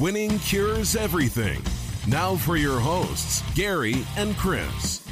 Winning 0.00 0.38
cures 0.38 0.96
everything. 0.96 1.62
Now 2.08 2.34
for 2.34 2.56
your 2.56 2.80
hosts, 2.80 3.42
Gary 3.54 3.96
and 4.16 4.34
Chris. 4.34 5.06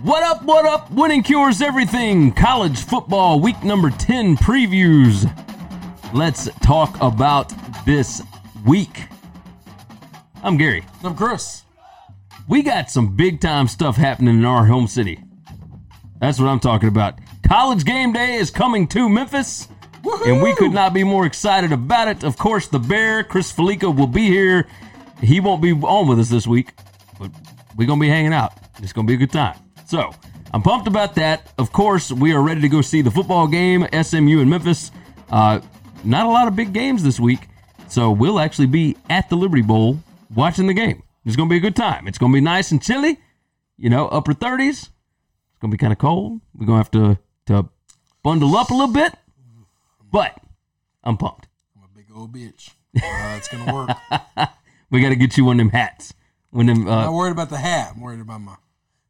What 0.00 0.22
up, 0.22 0.42
what 0.44 0.64
up? 0.64 0.90
Winning 0.90 1.22
cures 1.22 1.60
everything. 1.60 2.32
College 2.32 2.82
football 2.82 3.40
week 3.40 3.62
number 3.62 3.90
10 3.90 4.38
previews. 4.38 5.30
Let's 6.14 6.48
talk 6.62 6.98
about 7.02 7.52
this 7.84 8.22
week. 8.64 9.02
I'm 10.42 10.56
Gary. 10.56 10.82
I'm 11.02 11.14
Chris. 11.14 11.64
We 12.48 12.62
got 12.62 12.90
some 12.90 13.14
big 13.16 13.38
time 13.38 13.68
stuff 13.68 13.96
happening 13.96 14.38
in 14.38 14.46
our 14.46 14.64
home 14.64 14.86
city. 14.86 15.22
That's 16.22 16.40
what 16.40 16.48
I'm 16.48 16.60
talking 16.60 16.88
about. 16.88 17.18
College 17.56 17.84
game 17.84 18.12
day 18.12 18.34
is 18.34 18.50
coming 18.50 18.88
to 18.88 19.08
Memphis, 19.08 19.68
and 20.26 20.42
we 20.42 20.56
could 20.56 20.72
not 20.72 20.92
be 20.92 21.04
more 21.04 21.24
excited 21.24 21.70
about 21.70 22.08
it. 22.08 22.24
Of 22.24 22.36
course, 22.36 22.66
the 22.66 22.80
Bear, 22.80 23.22
Chris 23.22 23.52
Fallica, 23.52 23.96
will 23.96 24.08
be 24.08 24.26
here. 24.26 24.66
He 25.20 25.38
won't 25.38 25.62
be 25.62 25.70
on 25.70 26.08
with 26.08 26.18
us 26.18 26.28
this 26.28 26.48
week, 26.48 26.72
but 27.16 27.30
we're 27.76 27.86
going 27.86 28.00
to 28.00 28.06
be 28.06 28.08
hanging 28.08 28.32
out. 28.32 28.54
It's 28.82 28.92
going 28.92 29.06
to 29.06 29.08
be 29.08 29.14
a 29.14 29.18
good 29.18 29.30
time. 29.30 29.56
So, 29.86 30.12
I'm 30.52 30.62
pumped 30.62 30.88
about 30.88 31.14
that. 31.14 31.52
Of 31.56 31.72
course, 31.72 32.10
we 32.10 32.32
are 32.32 32.42
ready 32.42 32.60
to 32.60 32.68
go 32.68 32.80
see 32.80 33.02
the 33.02 33.10
football 33.12 33.46
game, 33.46 33.86
SMU 33.92 34.40
and 34.40 34.50
Memphis. 34.50 34.90
Uh, 35.30 35.60
not 36.02 36.26
a 36.26 36.30
lot 36.30 36.48
of 36.48 36.56
big 36.56 36.72
games 36.72 37.04
this 37.04 37.20
week, 37.20 37.46
so 37.86 38.10
we'll 38.10 38.40
actually 38.40 38.66
be 38.66 38.96
at 39.08 39.28
the 39.28 39.36
Liberty 39.36 39.62
Bowl 39.62 40.00
watching 40.34 40.66
the 40.66 40.74
game. 40.74 41.04
It's 41.24 41.36
going 41.36 41.48
to 41.48 41.52
be 41.52 41.58
a 41.58 41.60
good 41.60 41.76
time. 41.76 42.08
It's 42.08 42.18
going 42.18 42.32
to 42.32 42.36
be 42.36 42.40
nice 42.40 42.72
and 42.72 42.82
chilly, 42.82 43.20
you 43.78 43.90
know, 43.90 44.08
upper 44.08 44.34
30s. 44.34 44.70
It's 44.70 45.60
going 45.60 45.70
to 45.70 45.76
be 45.76 45.78
kind 45.78 45.92
of 45.92 46.00
cold. 46.00 46.40
We're 46.52 46.66
going 46.66 46.82
to 46.82 46.84
have 46.84 46.90
to, 46.90 47.23
to 47.46 47.68
bundle 48.22 48.56
up 48.56 48.70
a 48.70 48.74
little 48.74 48.92
bit, 48.92 49.14
but 50.10 50.36
I'm 51.02 51.16
pumped. 51.16 51.48
I'm 51.76 51.84
a 51.84 51.96
big 51.96 52.06
old 52.14 52.32
bitch. 52.34 52.70
Uh, 52.96 53.36
it's 53.36 53.48
gonna 53.48 53.72
work. 53.74 53.90
We 54.90 55.00
got 55.00 55.08
to 55.08 55.16
get 55.16 55.36
you 55.36 55.44
one 55.44 55.58
of 55.58 55.66
them 55.66 55.70
hats. 55.70 56.14
One 56.50 56.68
of 56.68 56.76
them, 56.76 56.86
I'm 56.86 56.92
uh, 56.98 57.04
not 57.06 57.14
worried 57.14 57.32
about 57.32 57.50
the 57.50 57.56
hat. 57.56 57.94
I'm 57.96 58.00
worried 58.00 58.20
about 58.20 58.40
my 58.42 58.54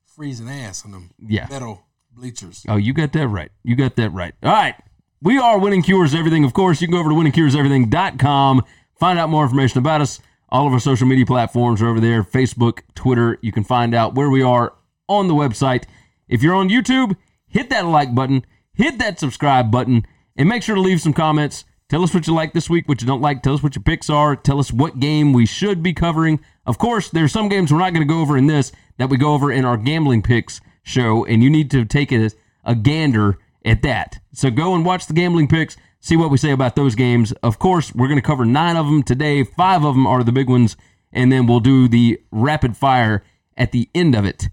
freezing 0.07 0.49
ass 0.49 0.83
on 0.87 0.93
them 0.93 1.11
Yeah. 1.19 1.47
metal 1.51 1.83
bleachers. 2.11 2.65
Oh, 2.67 2.77
you 2.77 2.95
got 2.95 3.13
that 3.13 3.29
right. 3.29 3.51
You 3.65 3.77
got 3.77 3.97
that 3.97 4.09
right. 4.11 4.33
All 4.43 4.51
right. 4.51 4.75
We 5.21 5.37
are 5.39 5.59
Winning 5.59 5.83
Cures 5.83 6.15
Everything. 6.15 6.43
Of 6.45 6.55
course, 6.55 6.81
you 6.81 6.87
can 6.87 6.93
go 6.95 7.01
over 7.01 7.11
to 7.11 7.15
winningcureseverything.com, 7.17 8.63
find 8.99 9.19
out 9.19 9.29
more 9.29 9.43
information 9.45 9.79
about 9.79 10.01
us. 10.01 10.21
All 10.49 10.67
of 10.67 10.73
our 10.73 10.81
social 10.81 11.07
media 11.07 11.27
platforms 11.27 11.83
are 11.83 11.89
over 11.89 12.01
there 12.01 12.23
Facebook, 12.23 12.81
Twitter. 12.95 13.39
You 13.43 13.53
can 13.53 13.65
find 13.65 13.95
out 13.95 14.15
where 14.15 14.31
we 14.31 14.43
are 14.43 14.73
on 15.09 15.29
the 15.29 15.35
website. 15.35 15.85
If 16.29 16.43
you're 16.43 16.55
on 16.55 16.71
YouTube, 16.71 17.15
hit 17.55 17.71
that 17.71 17.87
like 17.87 18.15
button, 18.15 18.45
hit 18.75 18.99
that 18.99 19.21
subscribe 19.21 19.71
button, 19.71 20.05
and 20.37 20.49
make 20.49 20.63
sure 20.63 20.75
to 20.75 20.81
leave 20.81 21.01
some 21.01 21.15
comments. 21.15 21.65
Tell 21.89 22.03
us 22.03 22.13
what 22.13 22.27
you 22.27 22.35
like 22.35 22.53
this 22.53 22.69
week, 22.69 22.89
what 22.89 23.01
you 23.01 23.07
don't 23.07 23.21
like. 23.21 23.43
Tell 23.43 23.55
us 23.55 23.63
what 23.63 23.77
your 23.77 23.85
picks 23.85 24.11
are. 24.11 24.35
Tell 24.35 24.59
us 24.59 24.73
what 24.73 24.99
game 24.99 25.33
we 25.33 25.47
should 25.47 25.81
be 25.83 25.93
covering. 25.93 26.41
Of 26.67 26.79
course, 26.79 27.09
there's 27.09 27.31
some 27.31 27.49
games 27.49 27.73
we're 27.73 27.79
not 27.79 27.95
going 27.95 28.07
to 28.07 28.13
go 28.13 28.21
over 28.21 28.37
in 28.37 28.49
this 28.49 28.73
that 28.99 29.09
we 29.09 29.17
go 29.17 29.33
over 29.33 29.53
in 29.53 29.65
our 29.65 29.77
gambling 29.77 30.23
picks 30.23 30.61
show, 30.83 31.25
and 31.25 31.43
you 31.43 31.49
need 31.49 31.71
to 31.71 31.85
take 31.85 32.11
a, 32.11 32.31
a 32.65 32.75
gander 32.75 33.39
at 33.65 33.83
that. 33.83 34.19
So 34.33 34.51
go 34.51 34.75
and 34.75 34.85
watch 34.85 35.07
the 35.07 35.15
gambling 35.15 35.47
picks, 35.47 35.77
see 36.01 36.17
what 36.17 36.31
we 36.31 36.39
say 36.39 36.51
about 36.51 36.75
those 36.75 36.97
games. 36.97 37.31
Of 37.45 37.61
course, 37.61 37.95
we're 37.95 38.09
going 38.09 38.21
to 38.21 38.27
cover 38.27 38.45
nine 38.45 38.77
of 38.77 38.87
them 38.87 39.05
today. 39.05 39.45
Five 39.45 39.85
of 39.85 39.95
them 39.95 40.09
are 40.09 40.25
the 40.25 40.33
big 40.33 40.49
ones, 40.49 40.77
and 41.13 41.31
then 41.31 41.47
we'll 41.47 41.61
do 41.61 41.87
the 41.87 42.21
rapid 42.33 42.77
fire 42.77 43.23
at 43.57 43.71
the 43.71 43.89
end 43.95 44.17
of 44.17 44.25
it. 44.25 44.49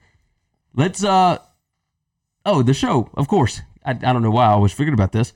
Let's 0.76 1.04
uh 1.04 1.40
oh 2.46 2.62
the 2.63 2.74
show, 2.74 3.09
of 3.16 3.28
course. 3.28 3.62
I, 3.85 3.91
I 3.91 3.94
don't 4.13 4.22
know 4.22 4.31
why 4.31 4.46
I 4.46 4.52
always 4.52 4.74
figured 4.74 4.94
about 4.94 5.12
this. 5.12 5.34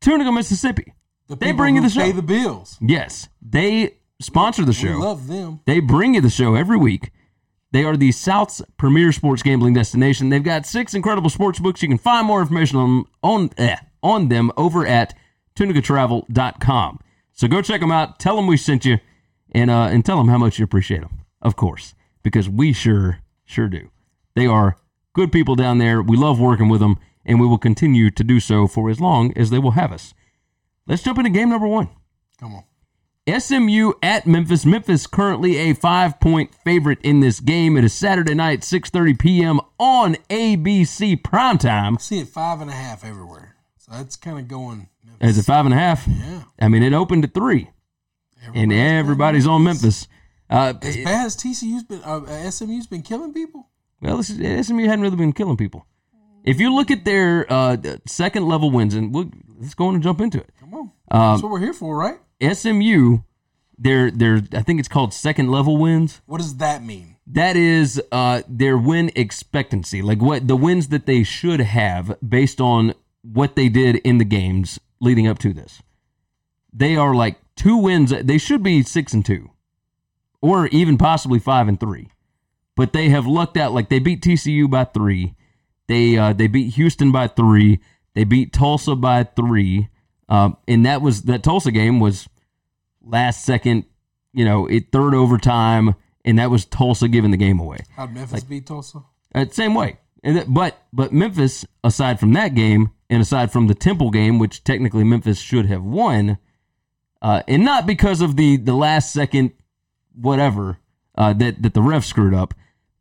Tunica, 0.00 0.30
Mississippi. 0.30 0.92
The 1.28 1.36
They 1.36 1.52
bring 1.52 1.76
you 1.76 1.82
the 1.82 1.88
show. 1.88 2.00
Pay 2.02 2.12
the 2.12 2.22
bills. 2.22 2.76
Yes, 2.80 3.28
they 3.42 3.96
sponsor 4.20 4.62
the 4.62 4.68
We 4.68 4.74
show. 4.74 4.98
love 4.98 5.26
them. 5.26 5.60
They 5.66 5.80
bring 5.80 6.14
you 6.14 6.20
the 6.20 6.30
show 6.30 6.54
every 6.54 6.76
week. 6.76 7.10
They 7.72 7.82
are 7.84 7.96
the 7.96 8.12
South's 8.12 8.62
premier 8.76 9.10
sports 9.10 9.42
gambling 9.42 9.74
destination. 9.74 10.28
They've 10.28 10.42
got 10.44 10.64
six 10.66 10.94
incredible 10.94 11.30
sports 11.30 11.58
books. 11.58 11.82
You 11.82 11.88
can 11.88 11.98
find 11.98 12.26
more 12.26 12.40
information 12.40 12.78
on 12.78 13.04
on 13.22 13.50
eh, 13.58 13.76
on 14.02 14.28
them 14.28 14.52
over 14.56 14.86
at 14.86 15.14
tunicatravel.com. 15.56 17.00
So 17.32 17.48
go 17.48 17.62
check 17.62 17.80
them 17.80 17.90
out. 17.90 18.18
Tell 18.20 18.36
them 18.36 18.46
we 18.46 18.56
sent 18.56 18.84
you, 18.84 18.98
and 19.52 19.70
uh, 19.70 19.88
and 19.90 20.04
tell 20.04 20.18
them 20.18 20.28
how 20.28 20.38
much 20.38 20.58
you 20.58 20.64
appreciate 20.64 21.00
them. 21.00 21.20
Of 21.42 21.56
course, 21.56 21.94
because 22.22 22.48
we 22.48 22.72
sure 22.72 23.18
sure 23.44 23.68
do. 23.68 23.90
They 24.36 24.46
are 24.46 24.76
good 25.14 25.32
people 25.32 25.54
down 25.54 25.78
there. 25.78 26.02
We 26.02 26.16
love 26.16 26.38
working 26.38 26.68
with 26.68 26.80
them, 26.80 26.98
and 27.24 27.40
we 27.40 27.46
will 27.46 27.58
continue 27.58 28.10
to 28.10 28.22
do 28.24 28.38
so 28.40 28.66
for 28.66 28.90
as 28.90 29.00
long 29.00 29.32
as 29.36 29.50
they 29.50 29.58
will 29.58 29.72
have 29.72 29.92
us. 29.92 30.12
Let's 30.86 31.02
jump 31.02 31.18
into 31.18 31.30
game 31.30 31.48
number 31.48 31.66
one. 31.66 31.88
Come 32.38 32.54
on. 32.56 32.64
SMU 33.40 33.92
at 34.02 34.26
Memphis. 34.26 34.66
Memphis 34.66 35.06
currently 35.06 35.56
a 35.56 35.72
five 35.72 36.20
point 36.20 36.54
favorite 36.54 36.98
in 37.02 37.20
this 37.20 37.40
game. 37.40 37.78
It 37.78 37.84
is 37.84 37.94
Saturday 37.94 38.34
night, 38.34 38.60
6:30 38.60 39.18
p.m. 39.18 39.60
on 39.78 40.16
ABC 40.28 41.22
primetime. 41.22 41.94
I 41.94 42.00
see 42.00 42.18
it 42.18 42.28
five 42.28 42.60
and 42.60 42.68
a 42.68 42.74
half 42.74 43.02
everywhere. 43.02 43.56
So 43.78 43.92
that's 43.92 44.16
kind 44.16 44.38
of 44.38 44.46
going. 44.46 44.88
Is 45.22 45.38
it 45.38 45.44
five 45.44 45.64
and 45.64 45.72
a 45.72 45.78
half? 45.78 46.06
Yeah. 46.06 46.42
I 46.60 46.68
mean, 46.68 46.82
it 46.82 46.92
opened 46.92 47.24
at 47.24 47.32
three, 47.32 47.70
and 48.54 48.70
everybody's 48.72 49.46
on 49.46 49.62
Memphis. 49.64 50.06
Uh, 50.50 50.74
As 50.82 50.96
bad 50.98 51.24
as 51.26 51.36
TCU's 51.36 51.84
been, 51.84 52.02
uh, 52.02 52.50
SMU's 52.50 52.86
been 52.86 53.02
killing 53.02 53.32
people. 53.32 53.70
Well, 54.04 54.18
this 54.18 54.30
is, 54.30 54.66
SMU 54.66 54.84
hadn't 54.84 55.00
really 55.00 55.16
been 55.16 55.32
killing 55.32 55.56
people. 55.56 55.86
If 56.44 56.60
you 56.60 56.74
look 56.74 56.90
at 56.90 57.04
their 57.06 57.50
uh, 57.50 57.76
second 58.06 58.46
level 58.46 58.70
wins, 58.70 58.94
and 58.94 59.14
we'll, 59.14 59.30
let's 59.58 59.74
go 59.74 59.86
on 59.86 59.94
and 59.94 60.02
jump 60.02 60.20
into 60.20 60.38
it. 60.38 60.50
Come 60.60 60.74
on. 60.74 60.80
Um, 61.10 61.32
That's 61.32 61.42
what 61.42 61.52
we're 61.52 61.60
here 61.60 61.72
for, 61.72 61.96
right? 61.96 62.18
SMU, 62.42 63.20
their 63.78 64.10
their 64.10 64.42
I 64.52 64.62
think 64.62 64.78
it's 64.78 64.88
called 64.88 65.14
second 65.14 65.50
level 65.50 65.78
wins. 65.78 66.20
What 66.26 66.38
does 66.38 66.58
that 66.58 66.84
mean? 66.84 67.16
That 67.26 67.56
is 67.56 68.02
uh, 68.12 68.42
their 68.46 68.76
win 68.76 69.10
expectancy, 69.16 70.02
like 70.02 70.20
what 70.20 70.46
the 70.46 70.56
wins 70.56 70.88
that 70.88 71.06
they 71.06 71.22
should 71.22 71.60
have 71.60 72.18
based 72.26 72.60
on 72.60 72.92
what 73.22 73.56
they 73.56 73.70
did 73.70 73.96
in 73.96 74.18
the 74.18 74.24
games 74.26 74.78
leading 75.00 75.26
up 75.26 75.38
to 75.38 75.54
this. 75.54 75.82
They 76.74 76.96
are 76.96 77.14
like 77.14 77.38
two 77.56 77.78
wins. 77.78 78.10
They 78.10 78.36
should 78.36 78.62
be 78.62 78.82
six 78.82 79.14
and 79.14 79.24
two, 79.24 79.50
or 80.42 80.66
even 80.66 80.98
possibly 80.98 81.38
five 81.38 81.68
and 81.68 81.80
three. 81.80 82.10
But 82.76 82.92
they 82.92 83.08
have 83.08 83.26
lucked 83.26 83.56
out. 83.56 83.72
Like 83.72 83.88
they 83.88 83.98
beat 83.98 84.22
TCU 84.22 84.70
by 84.70 84.84
three, 84.84 85.34
they 85.88 86.16
uh, 86.16 86.32
they 86.32 86.46
beat 86.46 86.74
Houston 86.74 87.12
by 87.12 87.28
three, 87.28 87.80
they 88.14 88.24
beat 88.24 88.52
Tulsa 88.52 88.94
by 88.94 89.24
three, 89.24 89.88
um, 90.28 90.56
and 90.66 90.86
that 90.86 91.02
was 91.02 91.22
that 91.22 91.42
Tulsa 91.42 91.70
game 91.70 92.00
was 92.00 92.28
last 93.02 93.44
second, 93.44 93.84
you 94.32 94.44
know, 94.44 94.66
it 94.66 94.92
third 94.92 95.14
overtime, 95.14 95.94
and 96.24 96.38
that 96.38 96.50
was 96.50 96.64
Tulsa 96.64 97.08
giving 97.08 97.30
the 97.30 97.36
game 97.36 97.58
away. 97.58 97.78
How'd 97.96 98.14
Memphis 98.14 98.44
beat 98.44 98.66
Tulsa? 98.66 99.02
Uh, 99.34 99.46
same 99.50 99.74
way. 99.74 99.98
That, 100.22 100.52
but 100.52 100.82
but 100.92 101.12
Memphis, 101.12 101.66
aside 101.82 102.18
from 102.18 102.32
that 102.32 102.54
game, 102.54 102.90
and 103.10 103.20
aside 103.20 103.52
from 103.52 103.66
the 103.66 103.74
Temple 103.74 104.10
game, 104.10 104.38
which 104.38 104.64
technically 104.64 105.04
Memphis 105.04 105.38
should 105.38 105.66
have 105.66 105.82
won, 105.82 106.38
uh, 107.20 107.42
and 107.46 107.64
not 107.64 107.86
because 107.86 108.20
of 108.20 108.36
the 108.36 108.56
the 108.56 108.74
last 108.74 109.12
second 109.12 109.52
whatever 110.14 110.78
uh, 111.16 111.32
that 111.34 111.62
that 111.62 111.74
the 111.74 111.82
ref 111.82 112.04
screwed 112.04 112.32
up, 112.32 112.54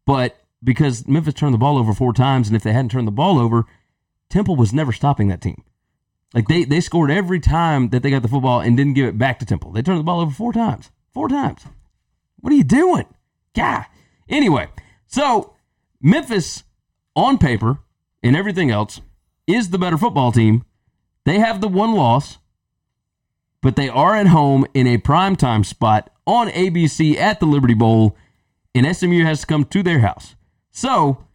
but 0.06 0.38
because 0.64 1.08
Memphis 1.08 1.34
turned 1.34 1.54
the 1.54 1.60
ball 1.60 1.78
over 1.78 1.94
four 1.94 2.14
times, 2.14 2.48
and 2.48 2.56
if 2.56 2.64
they 2.64 2.74
hadn't 2.74 2.92
turned 2.92 3.08
the 3.08 3.12
ball 3.12 3.40
over, 3.40 3.66
Temple 4.30 4.56
was 4.56 4.74
never 4.74 4.92
stopping 4.92 5.28
that 5.28 5.42
team. 5.42 5.64
Like 6.34 6.48
they 6.48 6.64
they 6.64 6.82
scored 6.82 7.12
every 7.12 7.40
time 7.40 7.90
that 7.90 8.02
they 8.02 8.10
got 8.10 8.24
the 8.24 8.28
football 8.28 8.60
and 8.60 8.76
didn't 8.76 8.94
give 8.94 9.08
it 9.08 9.18
back 9.18 9.40
to 9.40 9.46
Temple. 9.46 9.72
They 9.72 9.82
turned 9.82 10.00
the 10.00 10.04
ball 10.04 10.20
over 10.20 10.32
four 10.32 10.52
times. 10.52 10.90
Four 11.14 11.30
times. 11.30 11.62
What 12.40 12.52
are 12.52 12.56
you 12.56 12.64
doing? 12.64 13.06
God. 13.54 13.86
Anyway, 14.28 14.70
so 15.06 15.54
Memphis 16.02 16.64
on 17.16 17.38
paper 17.38 17.80
and 18.24 18.36
everything 18.36 18.72
else 18.72 19.02
is 19.46 19.70
the 19.70 19.78
better 19.78 19.98
football 19.98 20.32
team. 20.32 20.66
They 21.26 21.40
have 21.40 21.62
the 21.62 21.68
one 21.68 21.94
loss, 21.94 22.40
but 23.62 23.76
they 23.76 23.90
are 23.90 24.16
at 24.16 24.28
home 24.28 24.66
in 24.74 24.88
a 24.88 24.98
primetime 24.98 25.66
spot 25.66 26.12
on 26.26 26.50
ABC 26.50 27.16
at 27.18 27.40
the 27.40 27.46
Liberty 27.46 27.74
Bowl, 27.74 28.18
and 28.76 28.96
SMU 28.96 29.24
has 29.24 29.42
to 29.42 29.48
come 29.48 29.66
to 29.66 29.84
their 29.84 30.00
house. 30.00 30.36
So 30.72 31.26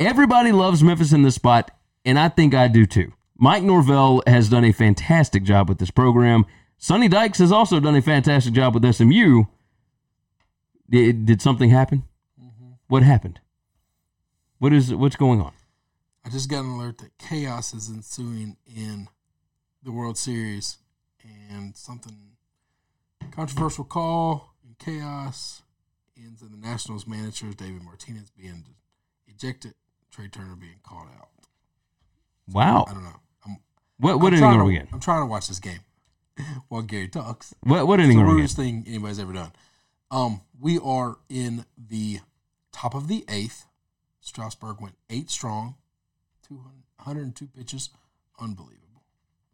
everybody 0.00 0.52
loves 0.52 0.82
Memphis 0.82 1.12
in 1.12 1.22
this 1.22 1.34
spot, 1.34 1.70
and 2.04 2.18
I 2.18 2.28
think 2.28 2.54
I 2.54 2.68
do 2.68 2.86
too. 2.86 3.12
Mike 3.36 3.62
Norvell 3.62 4.22
has 4.26 4.48
done 4.48 4.64
a 4.64 4.72
fantastic 4.72 5.42
job 5.42 5.68
with 5.68 5.78
this 5.78 5.90
program. 5.90 6.46
Sonny 6.78 7.08
Dykes 7.08 7.38
has 7.38 7.52
also 7.52 7.80
done 7.80 7.96
a 7.96 8.02
fantastic 8.02 8.54
job 8.54 8.74
with 8.74 8.94
SMU. 8.94 9.44
Did, 10.88 11.26
did 11.26 11.42
something 11.42 11.70
happen? 11.70 12.04
Mm-hmm. 12.40 12.72
What 12.88 13.02
happened? 13.02 13.40
What 14.58 14.72
is 14.72 14.94
what's 14.94 15.16
going 15.16 15.40
on? 15.40 15.52
I 16.24 16.30
just 16.30 16.48
got 16.48 16.64
an 16.64 16.70
alert 16.70 16.98
that 16.98 17.18
chaos 17.18 17.74
is 17.74 17.90
ensuing 17.90 18.56
in 18.66 19.08
the 19.82 19.92
World 19.92 20.16
Series 20.16 20.78
and 21.50 21.76
something 21.76 22.36
controversial 23.30 23.84
call 23.84 24.54
and 24.64 24.78
chaos 24.78 25.63
ends 26.16 26.42
in 26.42 26.50
the 26.50 26.56
Nationals 26.58 27.06
manager 27.06 27.52
David 27.52 27.82
Martinez 27.82 28.30
being 28.30 28.64
ejected, 29.26 29.74
Trea 30.10 30.28
Turner 30.28 30.56
being 30.56 30.80
called 30.82 31.08
out. 31.18 31.28
Wow. 32.52 32.84
I 32.88 32.92
don't 32.94 33.04
know. 33.04 33.20
I'm, 33.46 33.56
What 33.98 34.20
what 34.20 34.28
I'm 34.32 34.34
inning 34.34 34.40
trying 34.40 34.60
are 34.60 34.64
we 34.64 34.74
to, 34.76 34.80
in? 34.82 34.88
I'm 34.92 35.00
trying 35.00 35.22
to 35.22 35.26
watch 35.26 35.48
this 35.48 35.60
game 35.60 35.80
while 36.68 36.82
Gary 36.82 37.08
talks. 37.08 37.54
What 37.62 37.86
what 37.86 38.00
It's 38.00 38.04
inning 38.06 38.18
the 38.18 38.24
are 38.24 38.34
we 38.34 38.42
in? 38.42 38.48
thing 38.48 38.84
anybody's 38.86 39.18
ever 39.18 39.32
done. 39.32 39.52
Um, 40.10 40.42
we 40.60 40.78
are 40.78 41.16
in 41.28 41.64
the 41.76 42.20
top 42.72 42.94
of 42.94 43.08
the 43.08 43.24
eighth. 43.28 43.66
Strasburg 44.20 44.80
went 44.80 44.94
eight 45.10 45.28
strong, 45.30 45.74
200, 46.48 46.64
102 46.98 47.46
pitches. 47.48 47.90
Unbelievable. 48.40 49.02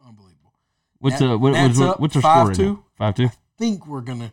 Unbelievable. 0.07 0.53
What's 0.99 1.21
Nat- 1.21 1.33
uh 1.35 1.39
what, 1.39 1.53
what's, 1.53 1.81
up 1.81 2.01
what's 2.01 2.17
our 2.17 2.23
score 2.23 2.33
right 2.49 2.57
5-2. 2.57 2.59
now? 2.67 2.85
Five 2.99 3.15
two. 3.15 3.31
Think 3.59 3.87
we're 3.87 4.01
gonna 4.03 4.33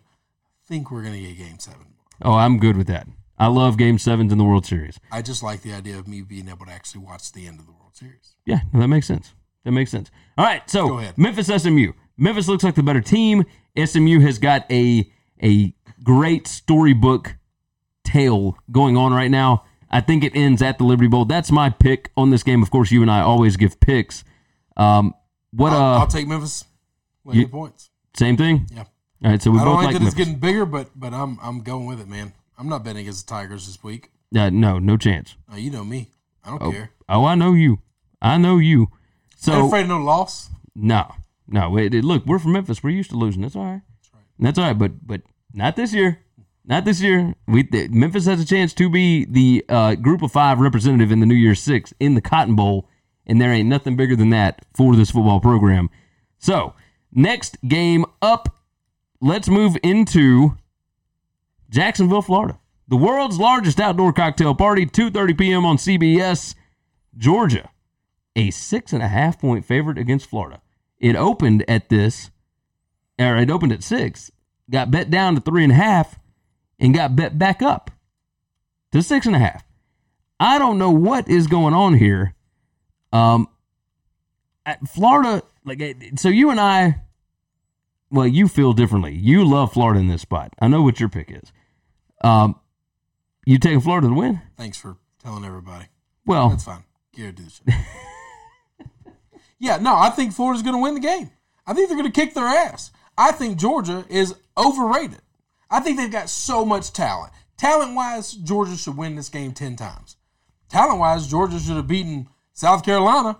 think 0.65 0.91
we're 0.91 1.03
gonna 1.03 1.19
get 1.19 1.37
game 1.37 1.59
seven. 1.59 1.85
Oh, 2.21 2.33
I'm 2.33 2.57
good 2.59 2.77
with 2.77 2.87
that. 2.87 3.07
I 3.39 3.47
love 3.47 3.77
Game 3.77 3.99
Sevens 3.99 4.31
in 4.31 4.37
the 4.37 4.43
World 4.43 4.65
Series. 4.65 4.99
I 5.11 5.21
just 5.21 5.43
like 5.43 5.61
the 5.61 5.73
idea 5.73 5.99
of 5.99 6.07
me 6.07 6.21
being 6.21 6.49
able 6.49 6.65
to 6.65 6.71
actually 6.71 7.01
watch 7.01 7.31
the 7.31 7.45
end 7.47 7.59
of 7.59 7.65
the 7.67 7.71
World 7.71 7.95
Series. 7.95 8.35
Yeah, 8.45 8.61
no, 8.73 8.79
that 8.79 8.87
makes 8.87 9.05
sense. 9.05 9.33
That 9.63 9.71
makes 9.71 9.91
sense. 9.91 10.09
All 10.37 10.45
right, 10.45 10.67
so 10.69 11.03
Memphis 11.17 11.47
SMU. 11.47 11.91
Memphis 12.17 12.47
looks 12.47 12.63
like 12.63 12.75
the 12.75 12.81
better 12.83 13.01
team. 13.01 13.43
SMU 13.77 14.19
has 14.21 14.39
got 14.39 14.65
a 14.71 15.11
a 15.43 15.75
great 16.03 16.47
storybook 16.47 17.35
tale 18.03 18.57
going 18.71 18.97
on 18.97 19.13
right 19.13 19.29
now. 19.29 19.65
I 19.89 20.01
think 20.01 20.23
it 20.23 20.35
ends 20.35 20.61
at 20.61 20.77
the 20.79 20.83
Liberty 20.83 21.07
Bowl. 21.07 21.25
That's 21.25 21.51
my 21.51 21.69
pick 21.69 22.11
on 22.17 22.31
this 22.31 22.43
game. 22.43 22.63
Of 22.63 22.71
course, 22.71 22.91
you 22.91 23.01
and 23.01 23.11
I 23.11 23.21
always 23.21 23.55
give 23.55 23.79
picks. 23.79 24.23
Um, 24.75 25.13
what 25.51 25.73
I'll, 25.73 25.81
uh, 25.95 25.99
I'll 25.99 26.07
take 26.07 26.27
Memphis. 26.27 26.65
Lay 27.23 27.37
you- 27.37 27.47
points. 27.47 27.89
same 28.15 28.35
thing. 28.37 28.67
Yeah. 28.73 28.85
All 29.23 29.31
right, 29.31 29.41
so 29.41 29.51
we 29.51 29.59
I 29.59 29.65
don't 29.65 29.73
both 29.73 29.83
like 29.83 29.85
like 29.85 29.93
that 30.01 30.07
it's 30.07 30.15
Memphis. 30.15 30.25
getting 30.25 30.39
bigger, 30.39 30.65
but 30.65 30.89
but 30.95 31.13
I'm 31.13 31.39
I'm 31.41 31.61
going 31.61 31.85
with 31.85 31.99
it, 31.99 32.07
man. 32.07 32.33
I'm 32.57 32.69
not 32.69 32.83
betting 32.83 33.01
against 33.01 33.27
the 33.27 33.33
Tigers 33.33 33.65
this 33.67 33.83
week. 33.83 34.11
Uh, 34.35 34.49
no, 34.49 34.77
no 34.79 34.97
chance. 34.97 35.35
Uh, 35.51 35.55
you 35.57 35.71
know 35.71 35.83
me. 35.83 36.09
I 36.43 36.49
don't 36.49 36.61
Oh, 36.61 36.71
care. 36.71 36.91
oh, 37.09 37.25
I 37.25 37.35
know 37.35 37.53
you. 37.53 37.79
I 38.21 38.37
know 38.37 38.57
you. 38.57 38.87
So 39.35 39.67
afraid 39.67 39.81
of 39.83 39.87
no 39.89 39.97
loss. 39.99 40.49
No, 40.75 41.11
no. 41.47 41.69
Wait, 41.69 41.93
it- 41.93 42.03
look, 42.03 42.25
we're 42.25 42.39
from 42.39 42.53
Memphis. 42.53 42.83
We're 42.83 42.89
used 42.91 43.09
to 43.11 43.17
losing. 43.17 43.41
That's 43.41 43.55
all 43.55 43.63
right. 43.65 43.81
That's 44.39 44.57
all 44.59 44.65
right. 44.65 44.77
But 44.77 45.05
but 45.07 45.21
not 45.53 45.75
this 45.75 45.93
year. 45.93 46.19
Not 46.65 46.83
this 46.85 46.99
year. 47.01 47.33
We 47.47 47.63
th- 47.63 47.89
Memphis 47.91 48.25
has 48.25 48.41
a 48.41 48.45
chance 48.45 48.73
to 48.73 48.89
be 48.89 49.23
the 49.25 49.63
uh, 49.69 49.95
Group 49.95 50.21
of 50.21 50.31
Five 50.31 50.59
representative 50.59 51.11
in 51.11 51.21
the 51.21 51.25
New 51.25 51.33
Year's 51.35 51.61
Six 51.61 51.93
in 51.99 52.13
the 52.15 52.21
Cotton 52.21 52.55
Bowl, 52.55 52.87
and 53.25 53.39
there 53.41 53.51
ain't 53.53 53.69
nothing 53.69 53.95
bigger 53.95 54.15
than 54.17 54.29
that 54.31 54.65
for 54.75 54.95
this 54.95 55.09
football 55.11 55.39
program. 55.39 55.89
So 56.39 56.73
next 57.11 57.57
game 57.67 58.05
up, 58.21 58.53
let's 59.21 59.49
move 59.49 59.77
into 59.83 60.57
Jacksonville, 61.69 62.21
Florida. 62.21 62.59
The 62.87 62.97
world's 62.97 63.37
largest 63.37 63.79
outdoor 63.79 64.13
cocktail 64.13 64.55
party, 64.55 64.85
2:30 64.85 65.37
p.m. 65.37 65.65
on 65.65 65.77
CBS. 65.77 66.55
Georgia, 67.17 67.69
a 68.35 68.51
six 68.51 68.93
and 68.93 69.01
a 69.01 69.07
half 69.07 69.39
point 69.39 69.65
favorite 69.65 69.97
against 69.97 70.29
Florida. 70.29 70.61
It 70.99 71.15
opened 71.15 71.65
at 71.67 71.89
this, 71.89 72.29
or 73.19 73.37
it 73.37 73.49
opened 73.49 73.71
at 73.71 73.83
six, 73.83 74.31
got 74.69 74.91
bet 74.91 75.09
down 75.09 75.35
to 75.35 75.41
three 75.41 75.63
and 75.63 75.71
a 75.71 75.75
half, 75.75 76.19
and 76.79 76.93
got 76.93 77.15
bet 77.15 77.37
back 77.37 77.61
up 77.61 77.91
to 78.91 79.01
six 79.01 79.25
and 79.25 79.35
a 79.35 79.39
half. 79.39 79.63
I 80.39 80.59
don't 80.59 80.77
know 80.77 80.91
what 80.91 81.27
is 81.27 81.47
going 81.47 81.73
on 81.73 81.95
here. 81.95 82.35
Um, 83.11 83.47
at 84.65 84.87
Florida, 84.87 85.41
like, 85.65 85.81
so 86.17 86.29
you 86.29 86.51
and 86.51 86.59
I, 86.59 87.01
well, 88.09 88.27
you 88.27 88.47
feel 88.47 88.73
differently. 88.73 89.13
You 89.13 89.43
love 89.45 89.73
Florida 89.73 89.99
in 89.99 90.07
this 90.07 90.21
spot. 90.21 90.53
I 90.59 90.67
know 90.67 90.81
what 90.81 90.99
your 90.99 91.09
pick 91.09 91.31
is. 91.31 91.51
Um, 92.23 92.59
you 93.45 93.57
taking 93.59 93.81
Florida 93.81 94.07
to 94.07 94.13
win? 94.13 94.41
Thanks 94.57 94.77
for 94.77 94.97
telling 95.23 95.45
everybody. 95.45 95.85
Well, 96.25 96.49
That's 96.49 96.63
fine. 96.63 96.83
Garrett 97.15 97.35
do 97.35 97.43
yeah, 99.59 99.77
no, 99.77 99.95
I 99.95 100.09
think 100.09 100.33
Florida's 100.33 100.61
going 100.63 100.75
to 100.75 100.81
win 100.81 100.93
the 100.93 100.99
game. 100.99 101.31
I 101.65 101.73
think 101.73 101.89
they're 101.89 101.97
going 101.97 102.11
to 102.11 102.21
kick 102.21 102.33
their 102.33 102.45
ass. 102.45 102.91
I 103.17 103.31
think 103.31 103.57
Georgia 103.57 104.05
is 104.09 104.35
overrated. 104.57 105.21
I 105.69 105.79
think 105.79 105.97
they've 105.97 106.11
got 106.11 106.29
so 106.29 106.63
much 106.63 106.93
talent. 106.93 107.33
Talent 107.57 107.95
wise, 107.95 108.33
Georgia 108.33 108.77
should 108.77 108.95
win 108.97 109.15
this 109.15 109.29
game 109.29 109.51
10 109.53 109.75
times. 109.75 110.17
Talent 110.69 110.99
wise, 110.99 111.27
Georgia 111.27 111.59
should 111.59 111.75
have 111.75 111.87
beaten 111.87 112.27
South 112.53 112.83
Carolina 112.83 113.37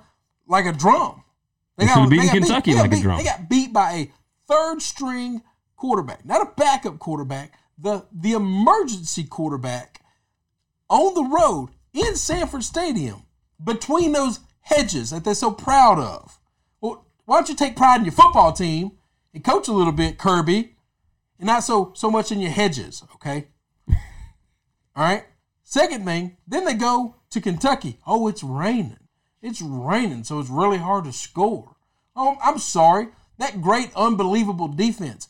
like 0.47 0.65
a 0.65 0.73
drum. 0.73 1.23
They 1.77 1.85
should 1.85 1.95
have 1.95 2.09
beaten 2.09 2.25
got 2.25 2.33
beat- 2.33 2.39
Kentucky 2.43 2.71
they 2.71 2.77
got 2.77 2.89
like 2.89 2.99
a 2.99 3.01
drum. 3.01 3.17
They 3.19 3.23
got 3.23 3.49
beat 3.49 3.71
by 3.71 3.91
a 3.91 4.11
third 4.47 4.81
string 4.81 5.41
quarterback, 5.75 6.25
not 6.25 6.41
a 6.41 6.51
backup 6.55 6.99
quarterback, 6.99 7.53
the, 7.77 8.05
the 8.11 8.33
emergency 8.33 9.23
quarterback 9.23 10.01
on 10.89 11.13
the 11.13 11.23
road 11.23 11.69
in 11.93 12.15
Sanford 12.15 12.63
Stadium 12.63 13.23
between 13.63 14.11
those 14.11 14.39
hedges 14.61 15.09
that 15.11 15.23
they're 15.23 15.33
so 15.33 15.51
proud 15.51 15.99
of. 15.99 16.39
Well, 16.81 17.05
why 17.25 17.37
don't 17.37 17.49
you 17.49 17.55
take 17.55 17.75
pride 17.75 17.99
in 17.99 18.05
your 18.05 18.13
football 18.13 18.53
team 18.53 18.91
and 19.33 19.43
coach 19.43 19.67
a 19.67 19.73
little 19.73 19.93
bit, 19.93 20.17
Kirby, 20.17 20.75
and 21.39 21.47
not 21.47 21.63
so 21.63 21.91
so 21.95 22.09
much 22.09 22.31
in 22.31 22.39
your 22.39 22.51
hedges, 22.51 23.03
okay? 23.15 23.47
All 23.89 25.03
right. 25.03 25.25
Second 25.63 26.05
thing, 26.05 26.37
then 26.47 26.65
they 26.65 26.73
go 26.73 27.15
to 27.29 27.41
Kentucky. 27.41 27.99
Oh, 28.07 28.27
it's 28.27 28.43
raining. 28.43 28.97
It's 29.41 29.61
raining, 29.61 30.23
so 30.23 30.39
it's 30.39 30.49
really 30.49 30.77
hard 30.77 31.03
to 31.05 31.13
score. 31.13 31.75
Oh, 32.15 32.37
I'm 32.41 32.57
sorry. 32.57 33.09
That 33.37 33.61
great, 33.61 33.91
unbelievable 33.95 34.67
defense. 34.67 35.27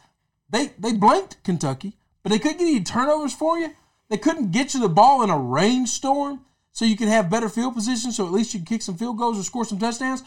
They 0.50 0.68
they 0.80 0.94
blanked 0.94 1.44
Kentucky, 1.44 1.98
but 2.24 2.32
they 2.32 2.40
couldn't 2.40 2.60
get 2.60 2.68
any 2.68 2.84
turnovers 2.84 3.34
for 3.34 3.58
you. 3.58 3.72
They 4.10 4.18
couldn't 4.18 4.52
get 4.52 4.74
you 4.74 4.80
the 4.80 4.90
ball 4.90 5.24
in 5.24 5.30
a 5.30 5.38
rainstorm 5.38 6.42
so 6.72 6.86
you 6.86 6.96
could 6.96 7.10
have 7.10 7.30
better 7.30 7.50
field 7.50 7.74
position, 7.74 8.12
so 8.12 8.26
at 8.26 8.32
least 8.32 8.54
you 8.54 8.60
could 8.60 8.70
kick 8.70 8.82
some 8.82 8.98
field 8.98 9.18
goals 9.18 9.40
or 9.40 9.44
score 9.44 9.66
some 9.66 9.80
touchdowns. 9.80 10.24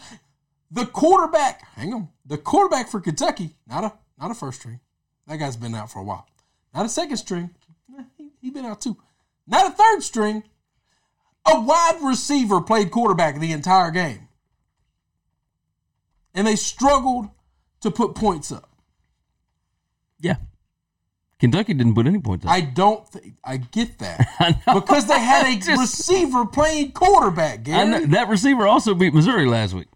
The 0.69 0.85
quarterback, 0.85 1.67
hang 1.75 1.93
on, 1.93 2.09
the 2.25 2.37
quarterback 2.37 2.89
for 2.89 3.01
Kentucky, 3.01 3.55
not 3.67 3.83
a 3.83 3.93
not 4.19 4.31
a 4.31 4.35
first 4.35 4.59
string. 4.59 4.79
That 5.27 5.37
guy's 5.37 5.57
been 5.57 5.75
out 5.75 5.91
for 5.91 5.99
a 5.99 6.03
while. 6.03 6.27
Not 6.73 6.85
a 6.85 6.89
second 6.89 7.17
string. 7.17 7.51
He 8.41 8.49
been 8.49 8.65
out 8.65 8.81
too. 8.81 8.97
Not 9.47 9.67
a 9.67 9.71
third 9.71 10.03
string. 10.03 10.43
A 11.45 11.59
wide 11.59 11.99
receiver 12.01 12.61
played 12.61 12.91
quarterback 12.91 13.39
the 13.39 13.51
entire 13.51 13.91
game. 13.91 14.27
And 16.33 16.47
they 16.47 16.55
struggled 16.55 17.29
to 17.81 17.91
put 17.91 18.15
points 18.15 18.51
up. 18.51 18.69
yeah. 20.19 20.35
Kentucky 21.39 21.73
didn't 21.73 21.95
put 21.95 22.05
any 22.05 22.19
points 22.19 22.45
up. 22.45 22.51
I 22.51 22.61
don't. 22.61 23.11
Th- 23.11 23.33
I 23.43 23.57
get 23.57 23.97
that 23.97 24.61
because 24.73 25.07
they 25.07 25.19
had 25.19 25.47
a 25.47 25.55
just- 25.65 25.69
receiver 25.99 26.45
playing 26.45 26.91
quarterback. 26.91 27.53
I 27.61 27.63
Gary. 27.63 27.89
know- 27.89 28.05
that 28.07 28.29
receiver 28.29 28.67
also 28.67 28.93
beat 28.93 29.13
Missouri 29.13 29.47
last 29.47 29.73
week. 29.73 29.87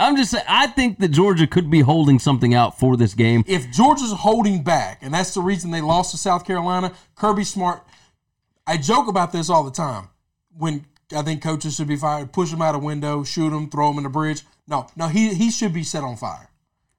I'm 0.00 0.14
just 0.16 0.30
saying, 0.30 0.44
I 0.48 0.68
think 0.68 1.00
that 1.00 1.08
Georgia 1.08 1.48
could 1.48 1.68
be 1.68 1.80
holding 1.80 2.20
something 2.20 2.54
out 2.54 2.78
for 2.78 2.96
this 2.96 3.14
game. 3.14 3.42
if 3.48 3.68
Georgia's 3.72 4.12
holding 4.12 4.62
back, 4.62 5.00
and 5.02 5.12
that's 5.12 5.34
the 5.34 5.40
reason 5.40 5.72
they 5.72 5.80
lost 5.80 6.12
to 6.12 6.16
South 6.16 6.44
Carolina, 6.44 6.92
Kirby 7.16 7.42
Smart. 7.42 7.84
I 8.64 8.76
joke 8.76 9.08
about 9.08 9.32
this 9.32 9.50
all 9.50 9.64
the 9.64 9.72
time. 9.72 10.10
When 10.56 10.86
I 11.12 11.22
think 11.22 11.42
coaches 11.42 11.74
should 11.74 11.88
be 11.88 11.96
fired, 11.96 12.32
push 12.32 12.52
them 12.52 12.62
out 12.62 12.76
a 12.76 12.78
window, 12.78 13.24
shoot 13.24 13.50
them, 13.50 13.68
throw 13.68 13.88
them 13.88 13.98
in 13.98 14.04
the 14.04 14.10
bridge. 14.10 14.42
No, 14.68 14.86
no, 14.94 15.08
he 15.08 15.34
he 15.34 15.50
should 15.50 15.72
be 15.72 15.82
set 15.82 16.04
on 16.04 16.16
fire. 16.16 16.48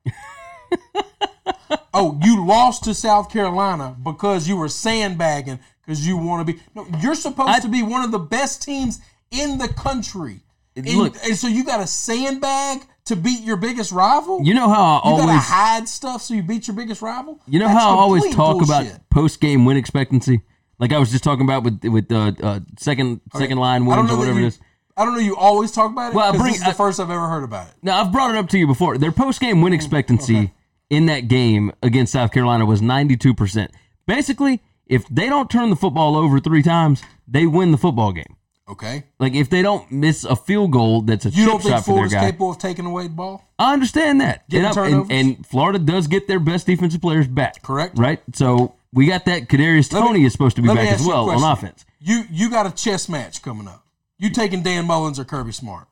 oh, 1.93 2.19
you 2.23 2.45
lost 2.45 2.83
to 2.85 2.93
South 2.93 3.31
Carolina 3.31 3.95
because 4.03 4.47
you 4.47 4.57
were 4.57 4.69
sandbagging 4.69 5.59
because 5.85 6.05
you 6.07 6.17
want 6.17 6.45
to 6.47 6.53
be. 6.53 6.59
No, 6.75 6.87
you're 7.01 7.15
supposed 7.15 7.49
I- 7.49 7.59
to 7.59 7.67
be 7.67 7.83
one 7.83 8.03
of 8.03 8.11
the 8.11 8.19
best 8.19 8.61
teams 8.63 8.99
in 9.31 9.57
the 9.57 9.67
country. 9.67 10.41
And, 10.75 10.87
Look- 10.87 11.15
and 11.25 11.35
so 11.35 11.47
you 11.47 11.63
got 11.65 11.81
a 11.81 11.87
sandbag 11.87 12.81
to 13.05 13.15
beat 13.15 13.41
your 13.41 13.57
biggest 13.57 13.91
rival. 13.91 14.41
You 14.43 14.53
know 14.53 14.69
how 14.69 14.97
I 15.03 15.09
You 15.09 15.17
gotta 15.17 15.31
always, 15.31 15.43
hide 15.47 15.89
stuff 15.89 16.21
so 16.21 16.33
you 16.35 16.43
beat 16.43 16.67
your 16.67 16.75
biggest 16.75 17.01
rival. 17.01 17.39
you 17.47 17.59
know 17.59 17.67
That's 17.67 17.79
how 17.79 17.89
I 17.89 17.99
always 18.01 18.23
talk 18.35 18.57
bullshit. 18.59 18.69
about 18.93 19.09
post 19.09 19.41
game 19.41 19.65
win 19.65 19.77
expectancy. 19.77 20.41
Like 20.77 20.93
I 20.93 20.99
was 20.99 21.11
just 21.11 21.23
talking 21.23 21.43
about 21.43 21.63
with 21.63 21.83
with 21.83 22.11
uh, 22.11 22.31
uh, 22.41 22.59
second 22.77 23.19
second 23.35 23.57
line 23.57 23.85
wins 23.85 24.09
or 24.11 24.17
whatever 24.17 24.39
you, 24.39 24.45
it 24.45 24.49
is. 24.49 24.59
I 24.99 25.05
don't 25.05 25.13
know. 25.13 25.19
You 25.19 25.35
always 25.37 25.71
talk 25.71 25.91
about 25.91 26.11
it. 26.11 26.15
Well, 26.15 26.31
bring- 26.33 26.43
this 26.45 26.55
is 26.57 26.63
the 26.63 26.69
I- 26.69 26.73
first 26.73 26.99
I've 26.99 27.09
ever 27.09 27.27
heard 27.27 27.43
about 27.43 27.67
it. 27.67 27.73
Now 27.81 28.01
I've 28.01 28.11
brought 28.11 28.31
it 28.31 28.37
up 28.37 28.49
to 28.49 28.57
you 28.59 28.67
before. 28.67 28.97
Their 28.97 29.11
post 29.13 29.39
game 29.39 29.61
win 29.61 29.71
expectancy 29.73 30.37
okay. 30.37 30.53
in 30.89 31.05
that 31.05 31.27
game 31.29 31.71
against 31.81 32.11
South 32.11 32.31
Carolina 32.31 32.65
was 32.65 32.81
92%. 32.81 33.69
Basically, 34.05 34.61
if 34.85 35.07
they 35.07 35.29
don't 35.29 35.49
turn 35.49 35.69
the 35.69 35.75
football 35.75 36.15
over 36.17 36.39
three 36.39 36.63
times, 36.63 37.01
they 37.27 37.45
win 37.45 37.71
the 37.71 37.77
football 37.77 38.11
game. 38.11 38.35
Okay. 38.67 39.03
Like 39.19 39.33
if 39.33 39.49
they 39.49 39.61
don't 39.61 39.91
miss 39.91 40.23
a 40.25 40.35
field 40.35 40.71
goal, 40.71 41.01
that's 41.01 41.25
a 41.25 41.29
You 41.29 41.35
chip 41.35 41.45
don't 41.45 41.61
think 41.63 41.75
shot 41.75 41.85
for 41.85 41.91
their 41.91 42.09
Florida's 42.09 42.13
capable 42.19 42.51
of 42.51 42.57
taking 42.59 42.85
away 42.85 43.03
the 43.03 43.09
ball? 43.09 43.43
I 43.57 43.73
understand 43.73 44.21
that. 44.21 44.43
And, 44.51 44.67
I- 44.67 44.87
and, 44.87 45.11
and 45.11 45.47
Florida 45.47 45.79
does 45.79 46.07
get 46.07 46.27
their 46.27 46.39
best 46.39 46.67
defensive 46.67 47.01
players 47.01 47.27
back. 47.27 47.61
Correct. 47.63 47.97
Right? 47.97 48.21
So 48.33 48.75
we 48.93 49.07
got 49.07 49.25
that. 49.25 49.47
Kadarius 49.47 49.91
me- 49.91 49.99
Toney 49.99 50.23
is 50.25 50.33
supposed 50.33 50.55
to 50.57 50.61
be 50.61 50.67
back 50.67 50.91
as 50.91 51.05
well 51.05 51.29
on 51.29 51.51
offense. 51.51 51.85
You 51.99 52.23
you 52.31 52.49
got 52.49 52.65
a 52.65 52.71
chess 52.71 53.09
match 53.09 53.41
coming 53.41 53.67
up. 53.67 53.85
You 54.19 54.29
taking 54.29 54.61
Dan 54.61 54.85
Mullins 54.85 55.17
or 55.19 55.23
Kirby 55.25 55.53
Smart? 55.53 55.87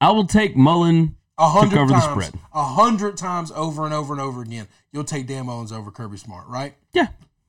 I 0.00 0.10
will 0.12 0.26
take 0.26 0.54
Mullen 0.56 1.16
A 1.38 1.42
to 1.42 1.48
hundred 1.48 1.76
cover 1.76 1.90
times. 1.92 2.04
the 2.04 2.10
spread. 2.12 2.34
A 2.52 2.62
hundred 2.62 3.16
times 3.16 3.50
over 3.52 3.84
and 3.84 3.92
over 3.94 4.12
and 4.12 4.20
over 4.20 4.42
again. 4.42 4.68
You'll 4.92 5.04
take 5.04 5.26
Dan 5.26 5.46
Mullins 5.46 5.72
over 5.72 5.90
Kirby 5.90 6.18
Smart, 6.18 6.46
right? 6.46 6.74
Yeah. 6.92 7.08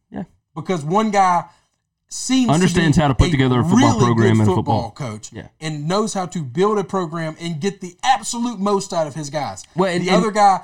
Yeah. 0.09 0.23
Because 0.55 0.83
one 0.83 1.11
guy 1.11 1.45
seems 2.07 2.49
Understands 2.49 2.95
to 2.97 2.99
be 2.99 3.01
how 3.03 3.07
to 3.09 3.15
put 3.15 3.31
together 3.31 3.59
a 3.59 3.63
football 3.63 3.79
really 3.79 4.05
program 4.05 4.37
good 4.37 4.39
and 4.47 4.55
football 4.55 4.89
football- 4.89 4.91
coach, 4.91 5.31
Yeah. 5.31 5.47
and 5.61 5.87
knows 5.87 6.13
how 6.13 6.25
to 6.27 6.41
build 6.43 6.77
a 6.77 6.83
program 6.83 7.35
and 7.39 7.59
get 7.61 7.79
the 7.81 7.95
absolute 8.03 8.59
most 8.59 8.91
out 8.93 9.07
of 9.07 9.15
his 9.15 9.29
guys. 9.29 9.63
Well, 9.75 9.89
and- 9.93 10.03
the 10.03 10.09
and- 10.09 10.17
other 10.17 10.31
guy 10.31 10.61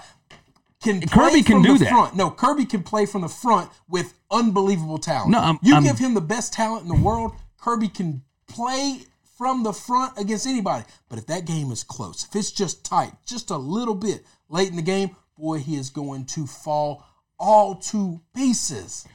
can 0.84 1.00
Kirby 1.02 1.08
play 1.08 1.42
can 1.44 1.56
from 1.58 1.64
do 1.64 1.78
the 1.78 1.86
that. 1.86 1.90
Front. 1.90 2.16
No, 2.16 2.30
Kirby 2.32 2.66
can 2.66 2.84
play 2.84 3.06
from 3.06 3.22
the 3.22 3.30
front 3.30 3.70
with 3.90 4.14
unbelievable 4.30 4.98
talent. 4.98 5.32
No, 5.32 5.40
I'm- 5.40 5.60
you 5.62 5.74
I'm- 5.74 5.84
give 5.84 6.00
him 6.00 6.14
the 6.14 6.22
best 6.22 6.52
talent 6.54 6.84
in 6.84 6.90
the 6.90 7.02
world, 7.02 7.32
Kirby 7.58 7.88
can 7.90 8.24
play 8.48 9.02
from 9.38 9.64
the 9.64 9.74
front 9.74 10.18
against 10.18 10.48
anybody. 10.48 10.86
But 11.10 11.20
if 11.20 11.28
that 11.28 11.46
game 11.46 11.72
is 11.72 11.84
close, 11.84 12.26
if 12.26 12.36
it's 12.36 12.52
just 12.52 12.84
tight, 12.84 13.14
just 13.26 13.52
a 13.52 13.58
little 13.58 13.96
bit 13.96 14.24
late 14.50 14.70
in 14.70 14.76
the 14.76 14.82
game, 14.82 15.16
boy, 15.38 15.60
he 15.60 15.76
is 15.76 15.90
going 15.90 16.26
to 16.26 16.48
fall 16.48 17.06
all 17.40 17.76
to 17.76 18.22
pieces. 18.36 19.06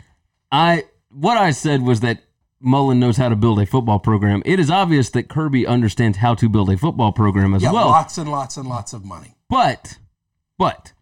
I 0.51 0.85
what 1.11 1.37
I 1.37 1.51
said 1.51 1.83
was 1.83 2.01
that 2.01 2.23
Mullen 2.61 3.01
knows 3.01 3.17
how 3.17 3.29
to 3.29 3.35
build 3.37 3.59
a 3.61 3.67
football 3.67 3.99
program. 3.99 4.43
It 4.47 4.61
is 4.61 4.71
obvious 4.71 5.11
that 5.11 5.29
Kirby 5.29 5.67
understands 5.67 6.19
how 6.19 6.35
to 6.37 6.49
build 6.49 6.71
a 6.71 6.77
football 6.77 7.11
program 7.13 7.55
as 7.55 7.63
Yeah, 7.63 7.73
well. 7.73 7.89
lots 7.89 8.17
and 8.19 8.31
lots 8.31 8.57
and 8.57 8.69
lots 8.69 8.93
of 8.93 9.05
money. 9.05 9.35
But, 9.51 9.99
but 10.57 10.93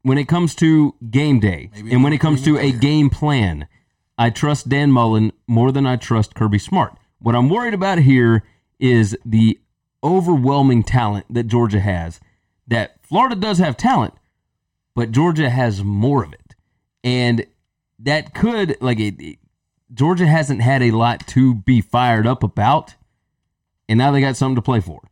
when 0.00 0.16
it 0.16 0.26
comes 0.28 0.54
to 0.56 0.94
game 1.10 1.38
day 1.40 1.68
Maybe 1.74 1.92
and 1.92 2.02
when 2.02 2.12
it 2.14 2.18
comes 2.18 2.42
to 2.44 2.56
a 2.58 2.72
game 2.72 3.10
plan, 3.10 3.68
I 4.16 4.30
trust 4.30 4.68
Dan 4.70 4.90
Mullen 4.90 5.32
more 5.46 5.70
than 5.72 5.86
I 5.86 5.96
trust 5.96 6.34
Kirby 6.34 6.58
Smart. 6.58 6.96
What 7.22 7.34
I'm 7.34 7.48
worried 7.48 7.74
about 7.74 7.98
here 7.98 8.42
is 8.78 9.16
the 9.24 9.58
overwhelming 10.02 10.82
talent 10.82 11.26
that 11.30 11.44
Georgia 11.44 11.80
has. 11.80 12.20
That 12.66 12.96
Florida 13.02 13.36
does 13.36 13.58
have 13.58 13.76
talent, 13.76 14.14
but 14.94 15.12
Georgia 15.12 15.50
has 15.50 15.82
more 15.84 16.24
of 16.24 16.32
it, 16.32 16.54
and 17.04 17.44
that 17.98 18.34
could 18.34 18.76
like 18.80 18.98
it. 18.98 19.20
it- 19.20 19.38
Georgia 19.94 20.26
hasn't 20.26 20.62
had 20.62 20.82
a 20.82 20.90
lot 20.90 21.26
to 21.28 21.54
be 21.54 21.80
fired 21.82 22.26
up 22.26 22.42
about, 22.42 22.94
and 23.88 23.98
now 23.98 24.10
they 24.10 24.20
got 24.22 24.36
something 24.36 24.56
to 24.56 24.62
play 24.62 24.80
for. 24.80 25.02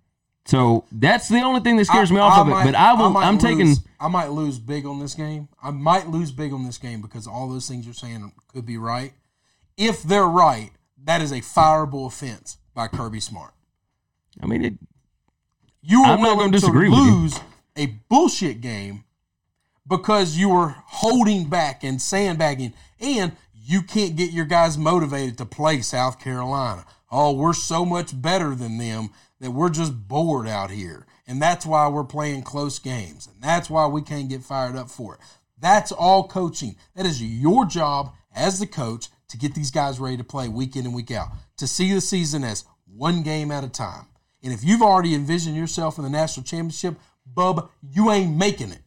So 0.46 0.84
that's 0.90 1.28
the 1.28 1.40
only 1.42 1.60
thing 1.60 1.76
that 1.76 1.84
scares 1.84 2.10
me 2.10 2.18
off 2.18 2.38
of 2.38 2.48
it. 2.48 2.52
but 2.52 2.74
I 2.74 2.94
will. 2.94 3.10
might 3.10 3.26
I'm 3.26 3.36
taking. 3.38 3.76
I 4.00 4.08
might 4.08 4.30
lose 4.30 4.58
big 4.58 4.86
on 4.86 4.98
this 4.98 5.14
game. 5.14 5.48
I 5.62 5.70
might 5.70 6.08
lose 6.08 6.32
big 6.32 6.52
on 6.54 6.64
this 6.64 6.78
game 6.78 7.02
because 7.02 7.26
all 7.26 7.48
those 7.48 7.68
things 7.68 7.84
you're 7.84 7.92
saying 7.94 8.32
could 8.48 8.64
be 8.64 8.78
right. 8.78 9.12
If 9.76 10.02
they're 10.02 10.26
right, 10.26 10.70
that 11.04 11.20
is 11.22 11.32
a 11.32 11.40
fireable 11.40 12.06
offense 12.06 12.58
by 12.74 12.88
Kirby 12.88 13.20
Smart. 13.20 13.52
I 14.42 14.46
mean, 14.46 14.64
it, 14.64 14.74
You 15.82 16.02
are 16.02 16.14
I'm 16.14 16.22
not 16.22 16.38
gonna 16.38 16.52
disagree 16.52 16.86
to 16.86 16.90
with 16.90 17.00
you. 17.00 17.14
lose 17.14 17.40
a 17.76 17.86
bullshit 18.08 18.60
game 18.60 19.04
because 19.86 20.36
you 20.36 20.48
were 20.50 20.74
holding 20.86 21.48
back 21.48 21.82
and 21.82 22.00
sandbagging, 22.00 22.74
and 23.00 23.32
you 23.54 23.82
can't 23.82 24.16
get 24.16 24.30
your 24.30 24.44
guys 24.44 24.78
motivated 24.78 25.38
to 25.38 25.44
play 25.46 25.80
South 25.80 26.20
Carolina. 26.20 26.84
Oh, 27.10 27.32
we're 27.32 27.52
so 27.54 27.84
much 27.84 28.20
better 28.20 28.54
than 28.54 28.78
them 28.78 29.10
that 29.40 29.50
we're 29.50 29.70
just 29.70 30.06
bored 30.08 30.46
out 30.46 30.70
here. 30.70 31.06
And 31.26 31.40
that's 31.40 31.64
why 31.66 31.88
we're 31.88 32.04
playing 32.04 32.42
close 32.42 32.78
games. 32.78 33.28
And 33.32 33.42
that's 33.42 33.70
why 33.70 33.86
we 33.86 34.02
can't 34.02 34.28
get 34.28 34.42
fired 34.42 34.76
up 34.76 34.90
for 34.90 35.14
it. 35.14 35.20
That's 35.58 35.92
all 35.92 36.26
coaching. 36.28 36.76
That 36.94 37.06
is 37.06 37.22
your 37.22 37.64
job 37.66 38.14
as 38.34 38.58
the 38.58 38.66
coach 38.66 39.08
to 39.30 39.36
get 39.38 39.54
these 39.54 39.70
guys 39.70 39.98
ready 39.98 40.16
to 40.16 40.24
play 40.24 40.48
week 40.48 40.76
in 40.76 40.84
and 40.84 40.94
week 40.94 41.10
out, 41.10 41.28
to 41.56 41.66
see 41.66 41.92
the 41.92 42.00
season 42.00 42.44
as 42.44 42.64
one 42.86 43.22
game 43.22 43.50
at 43.50 43.64
a 43.64 43.68
time. 43.68 44.06
And 44.42 44.52
if 44.52 44.62
you've 44.64 44.82
already 44.82 45.14
envisioned 45.14 45.56
yourself 45.56 45.98
in 45.98 46.04
the 46.04 46.10
national 46.10 46.44
championship, 46.44 46.96
bub, 47.26 47.70
you 47.82 48.10
ain't 48.10 48.36
making 48.36 48.70
it. 48.72 48.82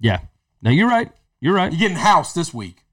yeah. 0.00 0.20
Now 0.64 0.70
you're 0.70 0.88
right. 0.88 1.10
You're 1.40 1.54
right. 1.54 1.72
You're 1.72 1.78
getting 1.80 1.96
housed 1.96 2.36
this 2.36 2.54
week. 2.54 2.84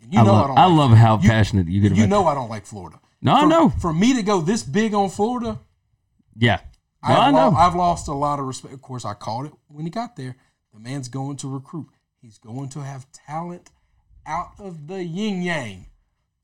And 0.00 0.12
you 0.14 0.20
I 0.20 0.24
know 0.24 0.32
love- 0.32 0.44
I 0.44 0.46
don't. 0.48 0.58
I 0.58 0.64
like 0.66 0.76
love 0.78 0.90
Florida. 0.90 0.96
how 1.00 1.16
passionate 1.18 1.68
you 1.68 1.80
get 1.80 1.96
You 1.96 2.06
know 2.06 2.26
I 2.26 2.34
don't 2.34 2.48
like 2.48 2.64
Florida. 2.66 3.00
No, 3.22 3.34
I 3.34 3.40
for, 3.42 3.46
know. 3.48 3.68
For 3.70 3.92
me 3.92 4.14
to 4.14 4.22
go 4.22 4.40
this 4.40 4.62
big 4.62 4.94
on 4.94 5.08
Florida, 5.10 5.58
Yeah. 6.36 6.60
No, 7.06 7.14
I've, 7.14 7.18
I 7.18 7.30
lo- 7.30 7.50
know. 7.50 7.56
I've 7.56 7.74
lost 7.74 8.06
a 8.08 8.12
lot 8.12 8.38
of 8.38 8.46
respect. 8.46 8.72
Of 8.72 8.82
course, 8.82 9.04
I 9.04 9.14
called 9.14 9.46
it 9.46 9.52
when 9.68 9.84
he 9.84 9.90
got 9.90 10.14
there. 10.16 10.36
The 10.72 10.78
man's 10.80 11.08
going 11.08 11.36
to 11.38 11.48
recruit. 11.52 11.88
He's 12.20 12.38
going 12.38 12.68
to 12.70 12.80
have 12.84 13.06
talent 13.12 13.70
out 14.26 14.50
of 14.58 14.86
the 14.86 15.04
yin 15.04 15.42
yang. 15.42 15.86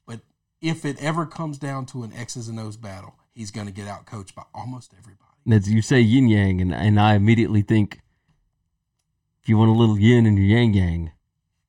But 0.07 0.21
if 0.61 0.85
it 0.85 0.99
ever 1.01 1.27
comes 1.27 1.59
down 1.59 1.87
to 1.87 2.03
an 2.03 2.13
X's 2.13 2.49
and 2.49 2.59
O's 2.59 2.77
battle, 2.77 3.15
he's 3.35 3.51
going 3.51 3.67
to 3.67 3.73
get 3.73 3.87
out 3.89 4.07
coached 4.07 4.35
by 4.35 4.43
almost 4.55 4.93
everybody. 4.99 5.17
That's 5.47 5.69
you 5.69 5.83
say 5.83 6.01
yin 6.01 6.29
yang, 6.29 6.61
and 6.61 6.75
and 6.75 7.01
I 7.01 7.15
immediately 7.15 7.63
think 7.63 8.01
if 9.43 9.49
you 9.49 9.57
want 9.57 9.71
a 9.71 9.75
little 9.75 9.99
yin 9.99 10.27
in 10.27 10.37
your 10.37 10.47
yang 10.47 10.75
yang, 10.75 11.13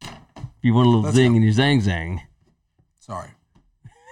if 0.02 0.10
you 0.62 0.74
want 0.74 0.88
a 0.88 0.90
little 0.90 1.04
Let's 1.04 1.16
zing 1.16 1.32
go. 1.32 1.38
in 1.38 1.44
your 1.44 1.54
zang 1.54 1.82
zang, 1.82 2.20
Sorry. 3.00 3.30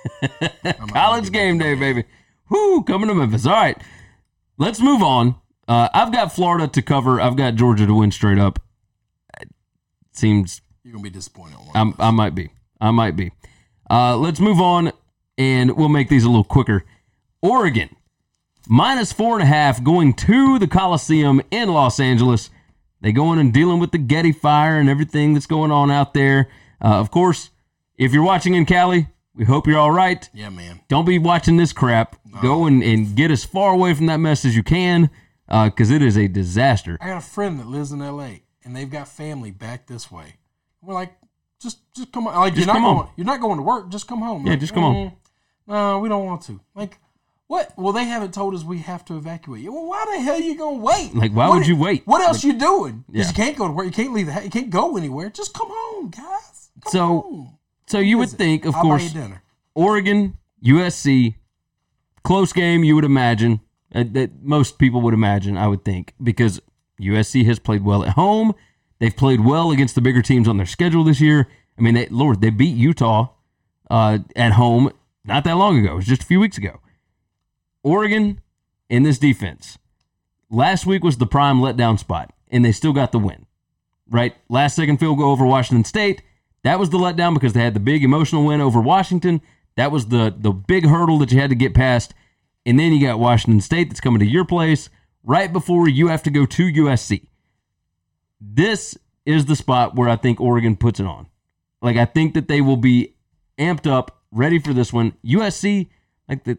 I'm 0.21 0.29
not 0.61 0.77
gonna 0.79 0.91
college 0.93 1.31
game 1.31 1.57
day, 1.57 1.75
baby. 1.75 2.05
Whoo, 2.49 2.83
coming 2.83 3.09
to 3.09 3.13
Memphis. 3.13 3.45
All 3.45 3.53
right, 3.53 3.77
let's 4.57 4.79
move 4.79 5.03
on. 5.03 5.35
Uh, 5.67 5.89
I've 5.93 6.11
got 6.13 6.31
Florida 6.33 6.67
to 6.69 6.81
cover. 6.81 7.19
I've 7.19 7.35
got 7.35 7.55
Georgia 7.55 7.85
to 7.85 7.93
win 7.93 8.11
straight 8.11 8.39
up. 8.39 8.59
It 9.41 9.49
seems 10.13 10.61
You're 10.83 10.93
going 10.93 11.03
to 11.03 11.09
be 11.09 11.13
disappointed. 11.13 11.57
I'm. 11.75 11.93
I 11.99 12.11
might 12.11 12.35
be. 12.35 12.49
I 12.79 12.91
might 12.91 13.15
be. 13.15 13.31
Uh, 13.89 14.15
let's 14.17 14.39
move 14.39 14.61
on, 14.61 14.91
and 15.37 15.75
we'll 15.75 15.89
make 15.89 16.09
these 16.09 16.23
a 16.23 16.29
little 16.29 16.43
quicker. 16.43 16.85
Oregon, 17.41 17.95
minus 18.67 19.11
four 19.11 19.35
and 19.35 19.43
a 19.43 19.47
half, 19.47 19.83
going 19.83 20.13
to 20.13 20.59
the 20.59 20.67
Coliseum 20.67 21.41
in 21.51 21.69
Los 21.69 21.99
Angeles. 21.99 22.49
They 23.01 23.11
go 23.11 23.31
in 23.33 23.39
and 23.39 23.53
dealing 23.53 23.79
with 23.79 23.91
the 23.91 23.97
Getty 23.97 24.31
fire 24.33 24.79
and 24.79 24.89
everything 24.89 25.33
that's 25.33 25.45
going 25.45 25.71
on 25.71 25.89
out 25.89 26.13
there. 26.13 26.49
Uh, 26.83 26.99
of 26.99 27.11
course, 27.11 27.49
if 27.97 28.13
you're 28.13 28.23
watching 28.23 28.55
in 28.55 28.65
Cali, 28.65 29.07
we 29.33 29.45
hope 29.45 29.67
you're 29.67 29.79
all 29.79 29.91
right. 29.91 30.29
yeah, 30.33 30.49
man. 30.49 30.81
Don't 30.89 31.05
be 31.05 31.17
watching 31.17 31.57
this 31.57 31.71
crap. 31.71 32.17
Go 32.41 32.65
and, 32.65 32.83
and 32.83 33.15
get 33.15 33.31
as 33.31 33.43
far 33.45 33.73
away 33.73 33.93
from 33.93 34.05
that 34.07 34.17
mess 34.17 34.45
as 34.45 34.55
you 34.55 34.63
can, 34.63 35.09
because 35.47 35.91
it 35.91 36.01
is 36.01 36.17
a 36.17 36.27
disaster. 36.27 36.97
I 37.01 37.07
got 37.07 37.17
a 37.17 37.21
friend 37.21 37.59
that 37.59 37.67
lives 37.67 37.91
in 37.91 38.01
L.A. 38.01 38.43
and 38.63 38.75
they've 38.75 38.89
got 38.89 39.07
family 39.07 39.51
back 39.51 39.87
this 39.87 40.11
way. 40.11 40.35
We're 40.81 40.93
like, 40.93 41.13
just 41.61 41.79
just 41.93 42.11
come 42.11 42.27
on. 42.27 42.35
Like 42.35 42.53
Just 42.55 42.65
you're 42.67 42.73
come 42.73 42.83
not 42.83 42.93
going. 42.95 43.09
You're 43.17 43.25
not 43.25 43.41
going 43.41 43.57
to 43.57 43.63
work. 43.63 43.89
Just 43.89 44.07
come 44.07 44.21
home. 44.21 44.45
Yeah, 44.45 44.51
Like, 44.53 44.59
just 44.61 44.73
come 44.73 44.83
on. 44.85 44.95
"Mm, 44.95 45.13
No, 45.67 45.99
we 45.99 46.07
don't 46.09 46.25
want 46.25 46.41
to. 46.43 46.59
Like, 46.73 46.97
what? 47.47 47.73
Well, 47.77 47.91
they 47.93 48.05
haven't 48.05 48.33
told 48.33 48.53
us 48.55 48.63
we 48.63 48.77
have 48.79 49.03
to 49.05 49.17
evacuate. 49.17 49.63
Well, 49.69 49.85
why 49.85 50.05
the 50.15 50.21
hell 50.21 50.35
are 50.35 50.39
you 50.39 50.55
gonna 50.57 50.77
wait? 50.77 51.13
Like, 51.15 51.31
why 51.33 51.49
What 51.49 51.59
would 51.59 51.67
you 51.67 51.75
wait? 51.75 52.03
What 52.05 52.21
else 52.21 52.43
you 52.43 52.53
doing? 52.53 53.03
Yeah. 53.11 53.27
you 53.27 53.33
can't 53.33 53.57
go 53.57 53.67
to 53.67 53.73
work. 53.73 53.85
You 53.85 53.91
can't 53.91 54.13
leave 54.13 54.27
the. 54.27 54.33
house. 54.33 54.43
You 54.45 54.49
can't 54.49 54.69
go 54.69 54.95
anywhere. 54.97 55.29
Just 55.29 55.53
come 55.53 55.67
home, 55.69 56.09
guys. 56.11 56.69
So, 56.87 57.47
so 57.87 57.99
you 57.99 58.17
would 58.19 58.29
think, 58.29 58.63
of 58.65 58.73
I'll 58.75 58.81
course, 58.81 59.03
you 59.13 59.19
dinner. 59.21 59.43
Oregon, 59.75 60.37
USC, 60.63 61.35
close 62.23 62.53
game. 62.53 62.83
You 62.85 62.95
would 62.95 63.03
imagine 63.05 63.59
uh, 63.93 64.03
that 64.11 64.41
most 64.41 64.77
people 64.79 65.01
would 65.01 65.13
imagine. 65.13 65.57
I 65.57 65.67
would 65.67 65.83
think 65.83 66.13
because 66.23 66.61
USC 67.01 67.45
has 67.45 67.59
played 67.59 67.83
well 67.83 68.03
at 68.03 68.11
home. 68.11 68.53
They've 68.99 69.15
played 69.15 69.41
well 69.41 69.71
against 69.71 69.95
the 69.95 70.01
bigger 70.01 70.21
teams 70.21 70.47
on 70.47 70.57
their 70.57 70.65
schedule 70.65 71.03
this 71.03 71.21
year. 71.21 71.47
I 71.77 71.81
mean, 71.81 71.95
they, 71.95 72.07
Lord, 72.07 72.41
they 72.41 72.49
beat 72.49 72.75
Utah 72.75 73.29
uh, 73.89 74.19
at 74.35 74.53
home 74.53 74.91
not 75.23 75.43
that 75.45 75.53
long 75.53 75.79
ago. 75.79 75.93
It 75.93 75.95
was 75.95 76.05
just 76.05 76.23
a 76.23 76.25
few 76.25 76.39
weeks 76.39 76.57
ago. 76.57 76.79
Oregon 77.83 78.41
in 78.89 79.03
this 79.03 79.19
defense 79.19 79.77
last 80.49 80.85
week 80.85 81.03
was 81.03 81.17
the 81.17 81.25
prime 81.25 81.59
letdown 81.59 81.97
spot, 81.97 82.33
and 82.49 82.63
they 82.63 82.71
still 82.71 82.93
got 82.93 83.11
the 83.11 83.19
win. 83.19 83.45
Right, 84.09 84.35
last 84.49 84.75
second 84.75 84.97
field 84.97 85.19
goal 85.19 85.31
over 85.31 85.45
Washington 85.45 85.83
State. 85.83 86.23
That 86.63 86.79
was 86.79 86.89
the 86.89 86.97
letdown 86.97 87.35
because 87.35 87.53
they 87.53 87.61
had 87.61 87.75
the 87.75 87.79
big 87.79 88.03
emotional 88.03 88.43
win 88.43 88.59
over 88.59 88.81
Washington. 88.81 89.39
That 89.77 89.91
was 89.91 90.07
the 90.07 90.33
the 90.35 90.51
big 90.51 90.85
hurdle 90.85 91.19
that 91.19 91.31
you 91.31 91.39
had 91.39 91.51
to 91.51 91.55
get 91.55 91.75
past. 91.75 92.13
And 92.65 92.79
then 92.79 92.91
you 92.91 93.05
got 93.05 93.19
Washington 93.19 93.61
State 93.61 93.89
that's 93.89 94.01
coming 94.01 94.19
to 94.19 94.25
your 94.25 94.45
place 94.45 94.89
right 95.23 95.53
before 95.53 95.87
you 95.87 96.07
have 96.07 96.23
to 96.23 96.31
go 96.31 96.45
to 96.45 96.63
USC. 96.63 97.28
This 98.41 98.97
is 99.25 99.45
the 99.45 99.55
spot 99.55 99.95
where 99.95 100.09
I 100.09 100.15
think 100.15 100.39
Oregon 100.39 100.75
puts 100.75 100.99
it 100.99 101.05
on. 101.05 101.27
Like 101.81 101.97
I 101.97 102.05
think 102.05 102.33
that 102.33 102.47
they 102.47 102.61
will 102.61 102.77
be 102.77 103.15
amped 103.57 103.87
up, 103.89 104.21
ready 104.31 104.59
for 104.59 104.73
this 104.73 104.91
one. 104.91 105.13
USC, 105.25 105.87
like 106.27 106.43
the 106.43 106.57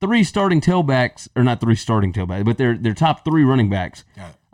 three 0.00 0.24
starting 0.24 0.60
tailbacks, 0.60 1.28
or 1.36 1.42
not 1.42 1.60
three 1.60 1.74
starting 1.76 2.12
tailbacks, 2.12 2.44
but 2.44 2.58
their 2.58 2.76
their 2.76 2.94
top 2.94 3.24
three 3.24 3.44
running 3.44 3.70
backs, 3.70 4.04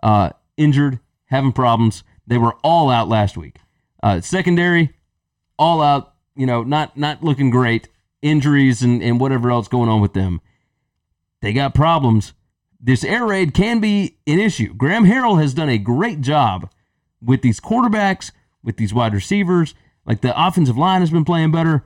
uh, 0.02 0.30
injured, 0.56 1.00
having 1.26 1.52
problems. 1.52 2.04
They 2.26 2.38
were 2.38 2.54
all 2.62 2.90
out 2.90 3.08
last 3.08 3.36
week. 3.36 3.56
Uh, 4.02 4.20
secondary, 4.20 4.94
all 5.58 5.80
out. 5.80 6.14
You 6.36 6.46
know, 6.46 6.62
not 6.62 6.96
not 6.96 7.24
looking 7.24 7.50
great. 7.50 7.88
Injuries 8.20 8.82
and 8.82 9.02
and 9.02 9.20
whatever 9.20 9.50
else 9.50 9.68
going 9.68 9.88
on 9.88 10.00
with 10.00 10.12
them. 10.12 10.40
They 11.40 11.52
got 11.52 11.74
problems. 11.74 12.32
This 12.80 13.04
air 13.04 13.26
raid 13.26 13.54
can 13.54 13.80
be 13.80 14.18
an 14.26 14.38
issue. 14.38 14.74
Graham 14.74 15.04
Harrell 15.04 15.40
has 15.40 15.54
done 15.54 15.68
a 15.68 15.78
great 15.78 16.20
job 16.20 16.70
with 17.20 17.42
these 17.42 17.60
quarterbacks, 17.60 18.30
with 18.62 18.76
these 18.76 18.94
wide 18.94 19.14
receivers. 19.14 19.74
Like 20.06 20.20
the 20.20 20.32
offensive 20.40 20.78
line 20.78 21.00
has 21.00 21.10
been 21.10 21.24
playing 21.24 21.50
better. 21.50 21.84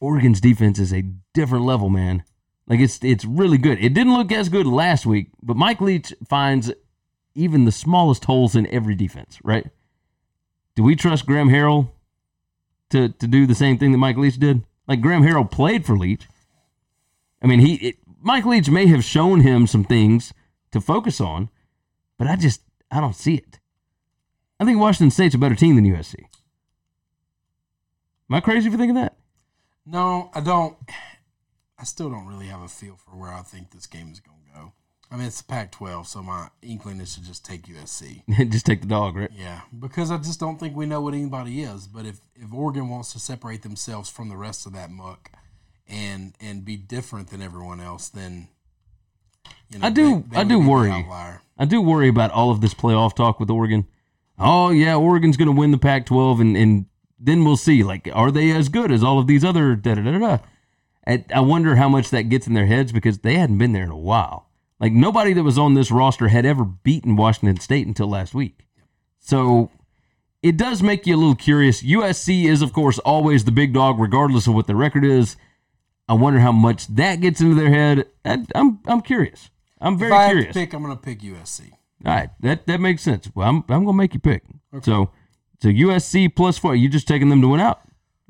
Oregon's 0.00 0.40
defense 0.40 0.78
is 0.78 0.92
a 0.92 1.02
different 1.34 1.64
level, 1.64 1.88
man. 1.88 2.24
Like 2.66 2.80
it's 2.80 2.98
it's 3.02 3.24
really 3.24 3.58
good. 3.58 3.78
It 3.82 3.94
didn't 3.94 4.14
look 4.14 4.32
as 4.32 4.48
good 4.48 4.66
last 4.66 5.04
week, 5.04 5.28
but 5.42 5.56
Mike 5.56 5.80
Leach 5.80 6.14
finds 6.28 6.72
even 7.34 7.64
the 7.64 7.72
smallest 7.72 8.24
holes 8.24 8.54
in 8.54 8.66
every 8.68 8.94
defense, 8.94 9.38
right? 9.42 9.66
Do 10.74 10.82
we 10.82 10.96
trust 10.96 11.26
Graham 11.26 11.48
Harrell 11.48 11.90
to 12.90 13.08
to 13.08 13.26
do 13.26 13.46
the 13.46 13.54
same 13.54 13.78
thing 13.78 13.92
that 13.92 13.98
Mike 13.98 14.16
Leach 14.16 14.38
did? 14.38 14.64
Like 14.86 15.00
Graham 15.00 15.22
Harrell 15.22 15.50
played 15.50 15.84
for 15.84 15.96
Leach. 15.96 16.28
I 17.42 17.46
mean, 17.46 17.60
he 17.60 17.74
it, 17.74 17.96
Mike 18.22 18.44
Leach 18.46 18.70
may 18.70 18.86
have 18.86 19.04
shown 19.04 19.40
him 19.40 19.66
some 19.66 19.84
things 19.84 20.32
to 20.70 20.80
focus 20.80 21.20
on, 21.20 21.50
but 22.18 22.28
I 22.28 22.36
just 22.36 22.62
I 22.90 23.00
don't 23.00 23.16
see 23.16 23.34
it. 23.34 23.58
I 24.60 24.64
think 24.64 24.78
Washington 24.78 25.10
State's 25.10 25.34
a 25.34 25.38
better 25.38 25.56
team 25.56 25.74
than 25.76 25.84
USC. 25.84 26.14
Am 28.30 28.36
I 28.36 28.40
crazy 28.40 28.70
for 28.70 28.76
thinking 28.76 28.94
that? 28.94 29.16
No, 29.84 30.30
I 30.34 30.40
don't. 30.40 30.76
I 31.78 31.84
still 31.84 32.10
don't 32.10 32.26
really 32.26 32.46
have 32.46 32.62
a 32.62 32.68
feel 32.68 32.96
for 32.96 33.10
where 33.16 33.32
I 33.32 33.42
think 33.42 33.70
this 33.70 33.86
game 33.88 34.12
is 34.12 34.20
going 34.20 34.38
to 34.46 34.60
go. 34.60 34.72
I 35.10 35.16
mean, 35.16 35.26
it's 35.26 35.42
the 35.42 35.48
Pac-12, 35.48 36.06
so 36.06 36.22
my 36.22 36.48
inkling 36.62 37.00
is 37.00 37.16
to 37.16 37.22
just 37.22 37.44
take 37.44 37.66
USC. 37.66 38.22
just 38.50 38.64
take 38.64 38.80
the 38.80 38.86
dog, 38.86 39.16
right? 39.16 39.30
Yeah, 39.36 39.62
because 39.78 40.10
I 40.12 40.16
just 40.18 40.38
don't 40.38 40.60
think 40.60 40.76
we 40.76 40.86
know 40.86 41.00
what 41.00 41.12
anybody 41.12 41.62
is. 41.62 41.88
But 41.88 42.06
if 42.06 42.20
if 42.36 42.52
Oregon 42.54 42.88
wants 42.88 43.12
to 43.14 43.18
separate 43.18 43.62
themselves 43.62 44.08
from 44.08 44.28
the 44.28 44.36
rest 44.36 44.64
of 44.64 44.72
that 44.74 44.90
muck 44.90 45.32
and 45.88 46.34
and 46.40 46.64
be 46.64 46.76
different 46.76 47.28
than 47.30 47.42
everyone 47.42 47.80
else, 47.80 48.08
then 48.08 48.48
you 49.70 49.78
know, 49.78 49.86
I 49.86 49.90
do- 49.90 50.24
they- 50.28 50.28
they 50.30 50.36
I 50.40 50.44
do 50.44 50.58
worry. 50.58 50.90
I 51.58 51.64
do 51.64 51.80
worry 51.80 52.08
about 52.08 52.30
all 52.30 52.50
of 52.50 52.60
this 52.60 52.74
playoff 52.74 53.14
talk 53.14 53.38
with 53.40 53.50
Oregon. 53.50 53.86
Oh 54.38 54.70
yeah, 54.70 54.96
Oregon's 54.96 55.36
going 55.36 55.46
to 55.46 55.52
win 55.58 55.70
the 55.70 55.78
Pac-12, 55.78 56.40
and 56.40 56.56
and 56.56 56.86
then 57.18 57.44
we'll 57.44 57.56
see. 57.56 57.82
Like, 57.84 58.08
are 58.12 58.30
they 58.30 58.50
as 58.50 58.68
good 58.68 58.90
as 58.90 59.04
all 59.04 59.18
of 59.18 59.26
these 59.26 59.44
other 59.44 59.76
da 59.76 59.94
da 59.94 60.02
da 60.02 60.18
da? 60.18 60.38
I 61.06 61.24
I 61.34 61.40
wonder 61.40 61.76
how 61.76 61.88
much 61.88 62.10
that 62.10 62.28
gets 62.28 62.46
in 62.46 62.54
their 62.54 62.66
heads 62.66 62.92
because 62.92 63.18
they 63.18 63.34
hadn't 63.36 63.58
been 63.58 63.72
there 63.72 63.84
in 63.84 63.90
a 63.90 63.96
while. 63.96 64.48
Like 64.80 64.92
nobody 64.92 65.32
that 65.34 65.44
was 65.44 65.58
on 65.58 65.74
this 65.74 65.90
roster 65.92 66.28
had 66.28 66.44
ever 66.44 66.64
beaten 66.64 67.14
Washington 67.16 67.60
State 67.60 67.86
until 67.86 68.08
last 68.08 68.34
week. 68.34 68.66
So 69.20 69.70
it 70.42 70.56
does 70.56 70.82
make 70.82 71.06
you 71.06 71.14
a 71.14 71.18
little 71.18 71.36
curious. 71.36 71.82
USC 71.84 72.46
is, 72.46 72.62
of 72.62 72.72
course, 72.72 72.98
always 73.00 73.44
the 73.44 73.52
big 73.52 73.72
dog, 73.72 74.00
regardless 74.00 74.48
of 74.48 74.54
what 74.54 74.66
the 74.66 74.74
record 74.74 75.04
is. 75.04 75.36
I 76.12 76.14
wonder 76.14 76.40
how 76.40 76.52
much 76.52 76.88
that 76.88 77.22
gets 77.22 77.40
into 77.40 77.54
their 77.54 77.70
head. 77.70 78.06
I, 78.22 78.44
I'm 78.54 78.80
I'm 78.86 79.00
curious. 79.00 79.48
I'm 79.80 79.96
very 79.98 80.12
if 80.12 80.18
I 80.18 80.26
curious. 80.28 80.46
have 80.48 80.54
to 80.54 80.60
pick, 80.60 80.74
I'm 80.74 80.82
going 80.82 80.94
to 80.94 81.02
pick 81.02 81.20
USC. 81.20 81.70
All 82.04 82.12
right, 82.12 82.28
that 82.40 82.66
that 82.66 82.80
makes 82.80 83.00
sense. 83.00 83.30
Well, 83.34 83.48
I'm 83.48 83.64
I'm 83.70 83.86
gonna 83.86 83.94
make 83.96 84.12
you 84.12 84.20
pick. 84.20 84.42
So 84.82 85.10
so 85.62 85.68
USC 85.70 86.36
plus 86.36 86.58
four. 86.58 86.74
You 86.74 86.90
just 86.90 87.08
taking 87.08 87.30
them 87.30 87.40
to 87.40 87.48
win 87.48 87.60
out 87.60 87.80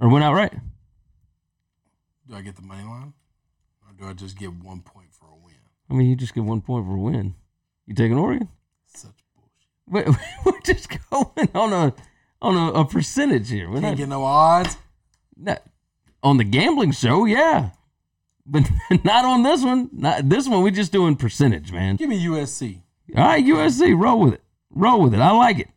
or 0.01 0.09
win 0.09 0.23
out 0.23 0.35
right? 0.35 0.53
Do 2.29 2.37
I 2.37 2.43
get 2.43 2.55
the 2.55 2.63
money 2.63 2.85
line, 2.85 3.15
or 3.85 3.95
do 3.99 4.05
I 4.09 4.13
just 4.13 4.39
get 4.39 4.53
one 4.53 4.81
point 4.83 5.09
for 5.13 5.27
a 5.27 5.37
win? 5.45 5.57
I 5.91 5.95
mean, 5.95 6.09
you 6.09 6.15
just 6.15 6.35
get 6.35 6.45
one 6.45 6.61
point 6.61 6.87
for 6.87 6.95
a 6.95 7.01
win. 7.01 7.35
You 7.87 7.95
taking 7.97 8.17
Oregon? 8.17 8.49
Such 8.87 9.25
bullshit. 9.35 10.07
Wait, 10.15 10.17
we're 10.45 10.61
just 10.61 10.89
going 11.11 11.49
on 11.53 11.73
a 11.73 11.93
on 12.41 12.57
a, 12.57 12.81
a 12.81 12.85
percentage 12.85 13.51
here. 13.51 13.69
We're 13.69 13.81
Can't 13.81 13.85
not, 13.85 13.97
get 13.97 14.09
no 14.09 14.23
odds. 14.23 14.77
not 15.37 15.63
on 16.23 16.37
the 16.37 16.45
gambling 16.45 16.93
show, 16.93 17.25
yeah, 17.25 17.71
but 18.47 18.69
not 19.05 19.25
on 19.25 19.43
this 19.43 19.63
one. 19.63 19.91
Not 19.93 20.29
this 20.29 20.49
one. 20.49 20.63
We're 20.63 20.71
just 20.71 20.93
doing 20.93 21.17
percentage, 21.17 21.73
man. 21.73 21.97
Give 21.97 22.09
me 22.09 22.25
USC. 22.27 22.83
All 23.17 23.25
right, 23.25 23.45
USC, 23.45 24.01
roll 24.01 24.21
with 24.21 24.35
it. 24.35 24.43
Roll 24.71 25.03
with 25.03 25.15
it. 25.15 25.21
I 25.21 25.33
like 25.33 25.59
it. 25.59 25.69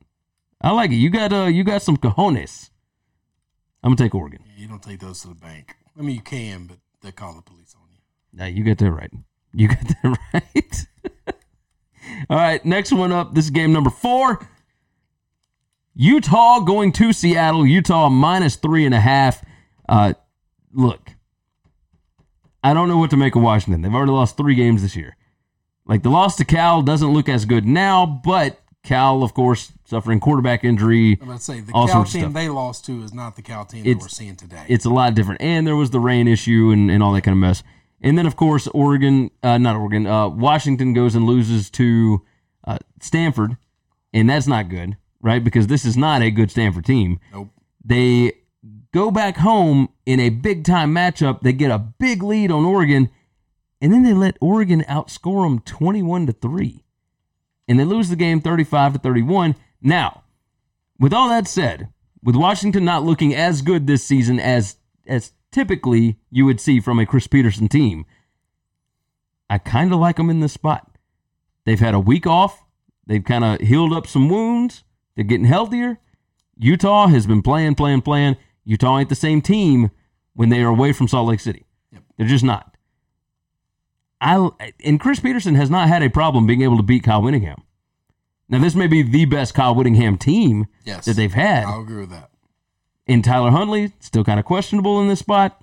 I 0.61 0.71
like 0.71 0.91
it. 0.91 0.95
You 0.95 1.09
got 1.09 1.33
uh, 1.33 1.45
you 1.45 1.63
got 1.63 1.81
some 1.81 1.97
cojones. 1.97 2.69
I'm 3.83 3.91
gonna 3.91 3.97
take 3.97 4.15
Oregon. 4.15 4.39
Yeah, 4.45 4.61
you 4.63 4.67
don't 4.67 4.81
take 4.81 4.99
those 4.99 5.21
to 5.21 5.27
the 5.27 5.35
bank. 5.35 5.75
I 5.97 6.01
mean, 6.01 6.15
you 6.15 6.21
can, 6.21 6.65
but 6.65 6.77
they 7.01 7.11
call 7.11 7.33
the 7.33 7.41
police 7.41 7.75
on 7.75 7.87
you. 7.91 7.99
Now 8.33 8.45
you 8.45 8.63
got 8.63 8.77
that 8.79 8.91
right. 8.91 9.11
You 9.53 9.67
got 9.67 9.87
that 9.87 10.17
right. 10.33 10.87
All 12.29 12.37
right, 12.37 12.63
next 12.63 12.91
one 12.91 13.11
up. 13.11 13.33
This 13.35 13.45
is 13.45 13.51
game 13.51 13.73
number 13.73 13.89
four. 13.89 14.47
Utah 15.95 16.59
going 16.59 16.91
to 16.93 17.13
Seattle. 17.13 17.65
Utah 17.65 18.09
minus 18.09 18.55
three 18.57 18.85
and 18.85 18.93
a 18.93 18.99
half. 18.99 19.43
Uh, 19.87 20.13
look, 20.75 21.11
I 22.63 22.73
don't 22.73 22.87
know 22.87 22.97
what 22.97 23.09
to 23.11 23.17
make 23.17 23.35
of 23.35 23.41
Washington. 23.43 23.81
They've 23.81 23.93
already 23.93 24.11
lost 24.11 24.37
three 24.37 24.55
games 24.55 24.81
this 24.81 24.95
year. 24.95 25.15
Like 25.85 26.01
the 26.03 26.09
loss 26.09 26.35
to 26.37 26.45
Cal 26.45 26.81
doesn't 26.81 27.13
look 27.13 27.29
as 27.29 27.45
good 27.45 27.65
now, 27.65 28.05
but 28.05 28.59
Cal, 28.83 29.23
of 29.23 29.33
course, 29.35 29.71
suffering 29.85 30.19
quarterback 30.19 30.63
injury. 30.63 31.17
I'm 31.21 31.29
about 31.29 31.37
to 31.39 31.43
say 31.43 31.59
the 31.61 31.71
Cal 31.71 31.87
team 32.05 32.21
stuff. 32.21 32.33
they 32.33 32.49
lost 32.49 32.85
to 32.85 33.03
is 33.03 33.13
not 33.13 33.35
the 33.35 33.41
Cal 33.43 33.65
team 33.65 33.83
that 33.83 33.89
It's- 33.89 34.03
we're 34.03 34.09
seeing 34.09 34.35
today. 34.35 34.63
it's 34.67 34.85
a 34.85 34.89
lot 34.89 35.13
different. 35.15 35.41
And 35.41 35.65
there 35.67 35.75
was 35.75 35.91
the 35.91 35.99
rain 35.99 36.27
issue 36.27 36.71
and, 36.71 36.89
and 36.89 37.03
all 37.03 37.13
that 37.13 37.21
kind 37.21 37.33
of 37.33 37.39
mess. 37.39 37.61
And 38.01 38.17
then, 38.17 38.25
of 38.25 38.35
course, 38.35 38.67
Oregon, 38.67 39.29
uh, 39.41 39.57
not 39.57 39.75
Oregon, 39.75 40.05
uh, 40.05 40.27
Washington 40.27 40.93
goes 40.93 41.15
and 41.15 41.25
loses 41.25 41.69
to 41.71 42.21
uh, 42.65 42.77
Stanford. 42.99 43.57
And 44.13 44.29
that's 44.29 44.47
not 44.47 44.69
good, 44.69 44.97
right? 45.21 45.43
Because 45.43 45.67
this 45.67 45.85
is 45.85 45.95
not 45.97 46.21
a 46.21 46.31
good 46.31 46.49
Stanford 46.51 46.85
team. 46.85 47.19
nope. 47.31 47.49
They 47.83 48.33
go 48.95 49.11
back 49.11 49.35
home 49.35 49.89
in 50.05 50.21
a 50.21 50.29
big 50.29 50.63
time 50.63 50.95
matchup. 50.95 51.41
They 51.41 51.51
get 51.51 51.69
a 51.69 51.77
big 51.77 52.23
lead 52.23 52.49
on 52.49 52.63
Oregon. 52.63 53.09
And 53.81 53.91
then 53.91 54.03
they 54.03 54.13
let 54.13 54.37
Oregon 54.39 54.85
outscore 54.87 55.45
them 55.45 55.59
21 55.59 56.27
to 56.27 56.31
3. 56.31 56.85
And 57.67 57.77
they 57.77 57.83
lose 57.83 58.07
the 58.07 58.15
game 58.15 58.39
35 58.39 58.93
to 58.93 58.99
31. 58.99 59.55
Now, 59.81 60.23
with 60.97 61.13
all 61.13 61.27
that 61.27 61.45
said, 61.45 61.89
with 62.23 62.37
Washington 62.37 62.85
not 62.85 63.03
looking 63.03 63.35
as 63.35 63.61
good 63.61 63.85
this 63.85 64.03
season 64.03 64.39
as 64.39 64.77
as 65.05 65.33
typically 65.51 66.17
you 66.31 66.45
would 66.45 66.61
see 66.61 66.79
from 66.79 66.97
a 66.97 67.05
Chris 67.05 67.27
Petersen 67.27 67.67
team, 67.67 68.05
I 69.49 69.57
kind 69.57 69.91
of 69.91 69.99
like 69.99 70.15
them 70.15 70.29
in 70.29 70.39
this 70.39 70.53
spot. 70.53 70.89
They've 71.65 71.79
had 71.79 71.93
a 71.93 71.99
week 71.99 72.25
off. 72.25 72.63
They've 73.05 73.23
kind 73.23 73.43
of 73.43 73.59
healed 73.59 73.91
up 73.91 74.07
some 74.07 74.29
wounds. 74.29 74.83
They're 75.15 75.25
getting 75.25 75.45
healthier. 75.45 75.99
Utah 76.57 77.07
has 77.07 77.27
been 77.27 77.41
playing, 77.41 77.75
playing, 77.75 78.01
playing. 78.01 78.37
Utah 78.65 78.97
ain't 78.99 79.09
the 79.09 79.15
same 79.15 79.41
team 79.41 79.91
when 80.33 80.49
they 80.49 80.61
are 80.61 80.69
away 80.69 80.91
from 80.91 81.07
Salt 81.07 81.27
Lake 81.29 81.39
City. 81.39 81.65
Yep. 81.91 82.03
They're 82.17 82.27
just 82.27 82.43
not. 82.43 82.75
I 84.21 84.49
and 84.83 84.99
Chris 84.99 85.19
Petersen 85.19 85.55
has 85.55 85.69
not 85.69 85.87
had 85.87 86.01
a 86.01 86.09
problem 86.09 86.47
being 86.47 86.61
able 86.61 86.77
to 86.77 86.83
beat 86.83 87.03
Kyle 87.03 87.21
Whittingham. 87.21 87.61
Now 88.49 88.59
this 88.59 88.75
may 88.75 88.87
be 88.87 89.01
the 89.01 89.25
best 89.25 89.53
Kyle 89.53 89.75
Whittingham 89.75 90.17
team 90.17 90.67
Yes. 90.83 91.05
that 91.05 91.15
they've 91.15 91.33
had. 91.33 91.65
I'll 91.65 91.81
agree 91.81 92.01
with 92.01 92.09
that. 92.11 92.29
And 93.07 93.23
Tyler 93.23 93.51
Huntley, 93.51 93.91
still 93.99 94.23
kind 94.23 94.39
of 94.39 94.45
questionable 94.45 94.99
in 95.01 95.07
this 95.09 95.19
spot. 95.19 95.59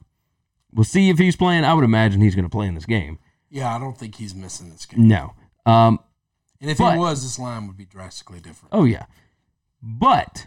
We'll 0.73 0.85
see 0.85 1.11
if 1.11 1.19
he's 1.19 1.35
playing. 1.37 1.65
I 1.65 1.75
would 1.75 1.85
imagine 1.85 2.21
he's 2.21 2.35
going 2.35 2.45
to 2.45 2.51
play 2.51 2.67
in 2.67 2.75
this 2.75 2.87
game. 2.87 3.19
Yeah, 3.51 3.75
I 3.75 3.79
don't 3.79 3.99
think 3.99 4.15
he's 4.15 4.35
missing 4.35 4.71
this 4.71 4.87
game. 4.87 5.07
No. 5.09 5.35
Um, 5.67 5.99
And 6.61 6.71
if 6.71 6.79
But- 6.79 6.93
he 6.95 6.99
was, 7.01 7.23
this 7.23 7.39
line 7.41 7.67
would 7.67 7.77
be 7.77 7.85
drastically 7.85 8.39
different. 8.41 8.73
oh, 8.73 8.85
yeah. 8.85 9.07
But 9.83 10.47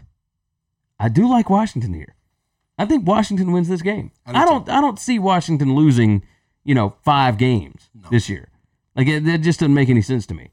I 0.98 1.08
do 1.10 1.28
like 1.28 1.50
Washington 1.50 1.92
here. 1.92 2.14
I 2.78 2.84
think 2.84 3.06
Washington 3.06 3.52
wins 3.52 3.68
this 3.68 3.82
game. 3.82 4.10
I 4.26 4.32
do 4.32 4.38
I 4.38 4.44
don't. 4.44 4.68
I 4.68 4.80
don't 4.80 4.98
see 4.98 5.18
Washington 5.18 5.74
losing, 5.74 6.22
you 6.64 6.74
know, 6.74 6.94
five 7.04 7.38
games 7.38 7.88
this 8.10 8.28
year. 8.28 8.48
Like 8.94 9.08
it, 9.08 9.24
that 9.24 9.38
just 9.42 9.60
doesn't 9.60 9.74
make 9.74 9.88
any 9.88 10.02
sense 10.02 10.26
to 10.26 10.34
me. 10.34 10.50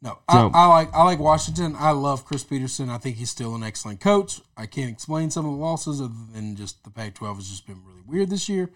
No, 0.00 0.18
So- 0.30 0.50
I, 0.54 0.62
I 0.62 0.66
like 0.66 0.94
I 0.94 1.02
like 1.04 1.18
Washington. 1.18 1.74
I 1.76 1.90
love 1.90 2.24
Chris 2.24 2.44
Petersen. 2.44 2.88
I 2.88 2.98
think 2.98 3.16
he's 3.16 3.30
still 3.30 3.54
an 3.56 3.62
excellent 3.64 4.00
coach. 4.00 4.40
I 4.56 4.66
can't 4.66 4.90
explain 4.90 5.30
some 5.30 5.44
of 5.44 5.50
the 5.52 5.58
losses 5.58 6.00
other 6.00 6.14
than 6.32 6.54
just 6.54 6.84
the 6.84 6.90
Pac-12 6.90 7.36
has 7.36 7.48
just 7.48 7.66
been 7.66 7.82
really 7.84 8.02
weird 8.06 8.30
this 8.30 8.48
year, 8.48 8.70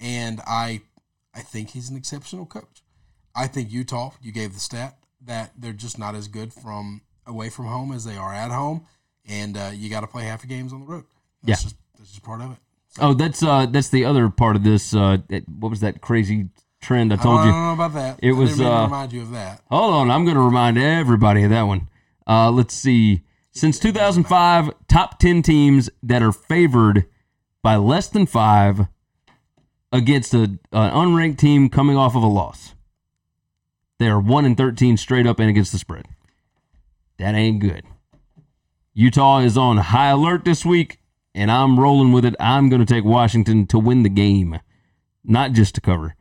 and 0.00 0.40
I 0.46 0.82
I 1.34 1.40
think 1.40 1.70
he's 1.70 1.88
an 1.90 1.96
exceptional 1.96 2.46
coach. 2.46 2.82
I 3.34 3.46
think 3.48 3.70
Utah. 3.72 4.12
You 4.22 4.30
gave 4.32 4.54
the 4.54 4.60
stat 4.60 4.98
that 5.24 5.52
they're 5.58 5.72
just 5.72 5.98
not 5.98 6.14
as 6.14 6.28
good 6.28 6.52
from 6.52 7.02
away 7.26 7.50
from 7.50 7.66
home 7.66 7.90
as 7.92 8.04
they 8.04 8.16
are 8.16 8.32
at 8.32 8.52
home, 8.52 8.86
and 9.28 9.56
uh, 9.56 9.70
you 9.74 9.90
got 9.90 10.00
to 10.00 10.06
play 10.06 10.24
half 10.24 10.42
the 10.42 10.46
games 10.46 10.72
on 10.72 10.80
the 10.80 10.86
road. 10.86 11.04
That's 11.42 11.60
Yeah. 11.62 11.64
just 11.70 11.76
that's 11.98 12.10
just 12.10 12.22
part 12.22 12.40
of 12.40 12.52
it. 12.52 12.58
Oh, 13.00 13.12
that's 13.14 13.42
uh, 13.42 13.66
that's 13.66 13.88
the 13.90 14.04
other 14.04 14.28
part 14.28 14.56
of 14.56 14.64
this. 14.64 14.94
Uh, 14.94 15.18
it- 15.28 15.48
what 15.48 15.68
was 15.70 15.80
that 15.80 16.00
crazy 16.00 16.48
trend 16.80 17.12
I 17.12 17.16
I 17.16 17.18
told 17.18 17.38
don't, 17.38 17.46
you? 17.46 17.52
I 17.52 17.54
don't 17.54 17.78
know 17.78 17.84
about 17.84 17.94
that. 17.94 18.18
It 18.22 18.30
I 18.30 18.32
was, 18.32 18.56
didn't 18.56 18.72
uh, 18.72 18.82
remind 18.84 19.12
you 19.12 19.22
of 19.22 19.30
that. 19.32 19.60
Hold 19.70 19.94
on, 19.94 20.10
I'm 20.10 20.24
going 20.24 20.36
to 20.36 20.42
remind 20.42 20.78
everybody 20.78 21.42
of 21.44 21.50
that 21.50 21.62
one. 21.62 21.88
Uh, 22.26 22.50
let's 22.50 22.74
see. 22.74 23.22
Since 23.50 23.78
2005, 23.80 24.70
top 24.88 25.18
10 25.18 25.42
teams 25.42 25.90
that 26.02 26.22
are 26.22 26.30
favored 26.32 27.06
by 27.62 27.74
less 27.76 28.08
than 28.08 28.26
five 28.26 28.86
against 29.90 30.34
a, 30.34 30.42
an 30.42 30.58
unranked 30.72 31.38
team 31.38 31.68
coming 31.68 31.96
off 31.96 32.14
of 32.14 32.22
a 32.22 32.26
loss. 32.28 32.74
They 33.98 34.06
are 34.08 34.20
1 34.20 34.44
and 34.44 34.56
13 34.56 34.96
straight 34.96 35.26
up 35.26 35.40
and 35.40 35.50
against 35.50 35.72
the 35.72 35.78
spread. 35.78 36.06
That 37.18 37.34
ain't 37.34 37.58
good. 37.60 37.82
Utah 38.94 39.40
is 39.40 39.56
on 39.58 39.78
high 39.78 40.10
alert 40.10 40.44
this 40.44 40.64
week, 40.64 41.00
and 41.34 41.50
I'm 41.50 41.78
rolling 41.78 42.12
with 42.12 42.24
it. 42.24 42.34
I'm 42.40 42.68
going 42.68 42.84
to 42.84 42.92
take 42.94 43.04
Washington 43.04 43.66
to 43.68 43.78
win 43.78 44.02
the 44.02 44.08
game, 44.08 44.58
not 45.24 45.52
just 45.52 45.74
to 45.76 45.80
cover. 45.80 46.14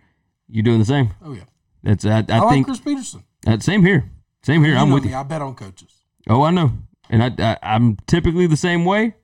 You 0.47 0.61
doing 0.63 0.79
the 0.79 0.85
same? 0.85 1.11
Oh 1.23 1.33
yeah, 1.33 1.43
That's 1.83 2.05
I, 2.05 2.19
I, 2.19 2.25
I, 2.29 2.39
like 2.39 2.49
think 2.53 2.67
Chris 2.67 2.79
Petersen. 2.79 3.23
uh, 3.45 3.59
same 3.59 3.83
here. 3.83 4.09
Same 4.43 4.63
here. 4.63 4.73
You 4.75 4.79
I'm 4.79 4.91
with 4.91 5.03
me, 5.03 5.09
you. 5.11 5.15
I 5.15 5.23
bet 5.23 5.41
on 5.41 5.55
coaches. 5.55 5.93
Oh, 6.29 6.43
I 6.43 6.51
know, 6.51 6.71
and 7.09 7.21
I, 7.23 7.31
I 7.51 7.57
I'm 7.75 7.97
typically 8.07 8.47
the 8.47 8.57
same 8.57 8.85
way. 8.85 9.15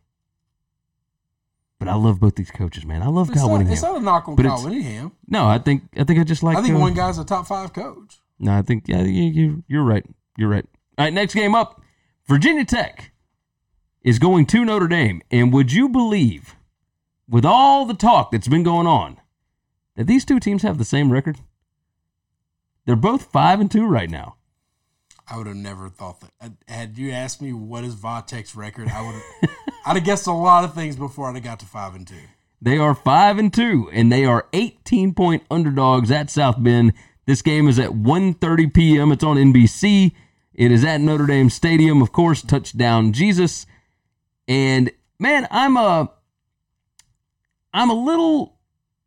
But 1.79 1.87
I 1.87 1.95
love 1.95 2.19
both 2.19 2.35
these 2.35 2.51
coaches, 2.51 2.85
man. 2.85 3.01
I 3.01 3.07
love 3.07 3.29
It's 3.29 3.37
Kyle 3.37 3.47
not, 3.47 3.53
Whittingham. 3.53 3.73
it's 3.73 3.81
not 3.81 3.97
a 3.97 3.99
knock 3.99 4.27
on 4.27 4.37
Kyle 4.37 4.61
Whittingham. 4.63 5.11
no, 5.27 5.47
I 5.47 5.57
think 5.59 5.83
I 5.97 6.03
think 6.03 6.19
I 6.19 6.23
just 6.23 6.43
like. 6.43 6.57
I 6.57 6.61
think 6.61 6.75
uh, 6.75 6.79
one 6.79 6.93
guy's 6.93 7.17
a 7.17 7.25
top 7.25 7.47
five 7.47 7.73
coach. 7.73 8.19
No, 8.39 8.53
I 8.57 8.61
think 8.61 8.85
yeah, 8.87 9.01
you, 9.03 9.23
you 9.23 9.63
you're 9.67 9.83
right. 9.83 10.05
You're 10.37 10.49
right. 10.49 10.65
All 10.97 11.05
right, 11.05 11.13
next 11.13 11.33
game 11.33 11.55
up, 11.55 11.81
Virginia 12.27 12.65
Tech 12.65 13.11
is 14.03 14.19
going 14.19 14.45
to 14.47 14.65
Notre 14.65 14.87
Dame, 14.87 15.21
and 15.31 15.53
would 15.53 15.71
you 15.71 15.87
believe, 15.87 16.55
with 17.27 17.45
all 17.45 17.85
the 17.85 17.93
talk 17.93 18.31
that's 18.31 18.47
been 18.47 18.63
going 18.63 18.87
on, 18.87 19.17
that 19.95 20.07
these 20.07 20.25
two 20.25 20.39
teams 20.39 20.63
have 20.63 20.77
the 20.77 20.85
same 20.85 21.11
record? 21.11 21.39
They're 22.85 22.95
both 22.95 23.31
five 23.31 23.59
and 23.59 23.71
two 23.71 23.85
right 23.85 24.09
now. 24.09 24.35
I 25.27 25.37
would 25.37 25.47
have 25.47 25.55
never 25.55 25.89
thought 25.89 26.21
that. 26.21 26.51
Had 26.67 26.97
you 26.97 27.11
asked 27.11 27.41
me 27.41 27.53
what 27.53 27.83
is 27.85 27.95
Vatek's 27.95 28.55
record, 28.55 28.89
I 28.89 29.01
would 29.05 29.15
have. 29.15 29.49
I'd 29.85 29.95
have 29.95 30.03
guessed 30.03 30.27
a 30.27 30.33
lot 30.33 30.65
of 30.65 30.73
things 30.73 30.95
before 30.95 31.29
I'd 31.29 31.35
have 31.35 31.43
got 31.43 31.59
to 31.61 31.65
five 31.65 31.95
and 31.95 32.05
two. 32.05 32.15
They 32.61 32.77
are 32.77 32.95
five 32.95 33.37
and 33.37 33.53
two, 33.53 33.89
and 33.91 34.11
they 34.11 34.25
are 34.25 34.47
18 34.53 35.13
point 35.13 35.43
underdogs 35.49 36.11
at 36.11 36.29
South 36.29 36.61
Bend. 36.61 36.93
This 37.25 37.41
game 37.41 37.67
is 37.69 37.79
at 37.79 37.91
1:30 37.91 38.73
p.m. 38.73 39.11
It's 39.11 39.23
on 39.23 39.37
NBC. 39.37 40.11
It 40.53 40.71
is 40.71 40.83
at 40.83 41.01
Notre 41.01 41.25
Dame 41.25 41.49
Stadium, 41.49 42.01
of 42.01 42.11
course. 42.11 42.41
Touchdown, 42.41 43.13
Jesus. 43.13 43.65
And 44.47 44.91
man, 45.19 45.47
I'm 45.51 45.77
a, 45.77 46.11
I'm 47.73 47.89
a 47.89 47.93
little 47.93 48.57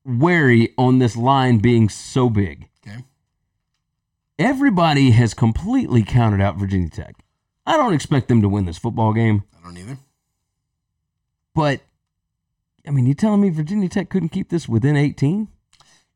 wary 0.04 0.72
on 0.78 0.98
this 0.98 1.16
line 1.16 1.58
being 1.58 1.88
so 1.88 2.28
big. 2.30 2.68
Okay. 2.86 3.04
Everybody 4.38 5.10
has 5.12 5.34
completely 5.34 6.02
counted 6.02 6.40
out 6.40 6.56
Virginia 6.56 6.88
Tech. 6.90 7.16
I 7.66 7.76
don't 7.76 7.94
expect 7.94 8.28
them 8.28 8.42
to 8.42 8.48
win 8.48 8.64
this 8.66 8.78
football 8.78 9.12
game, 9.12 9.42
I 9.58 9.64
don't 9.64 9.76
either. 9.76 9.98
but 11.54 11.80
I 12.86 12.90
mean, 12.92 13.06
you 13.06 13.14
telling 13.14 13.40
me 13.40 13.48
Virginia 13.50 13.88
Tech 13.88 14.08
couldn't 14.08 14.28
keep 14.28 14.48
this 14.50 14.68
within 14.68 14.96
18? 14.96 15.48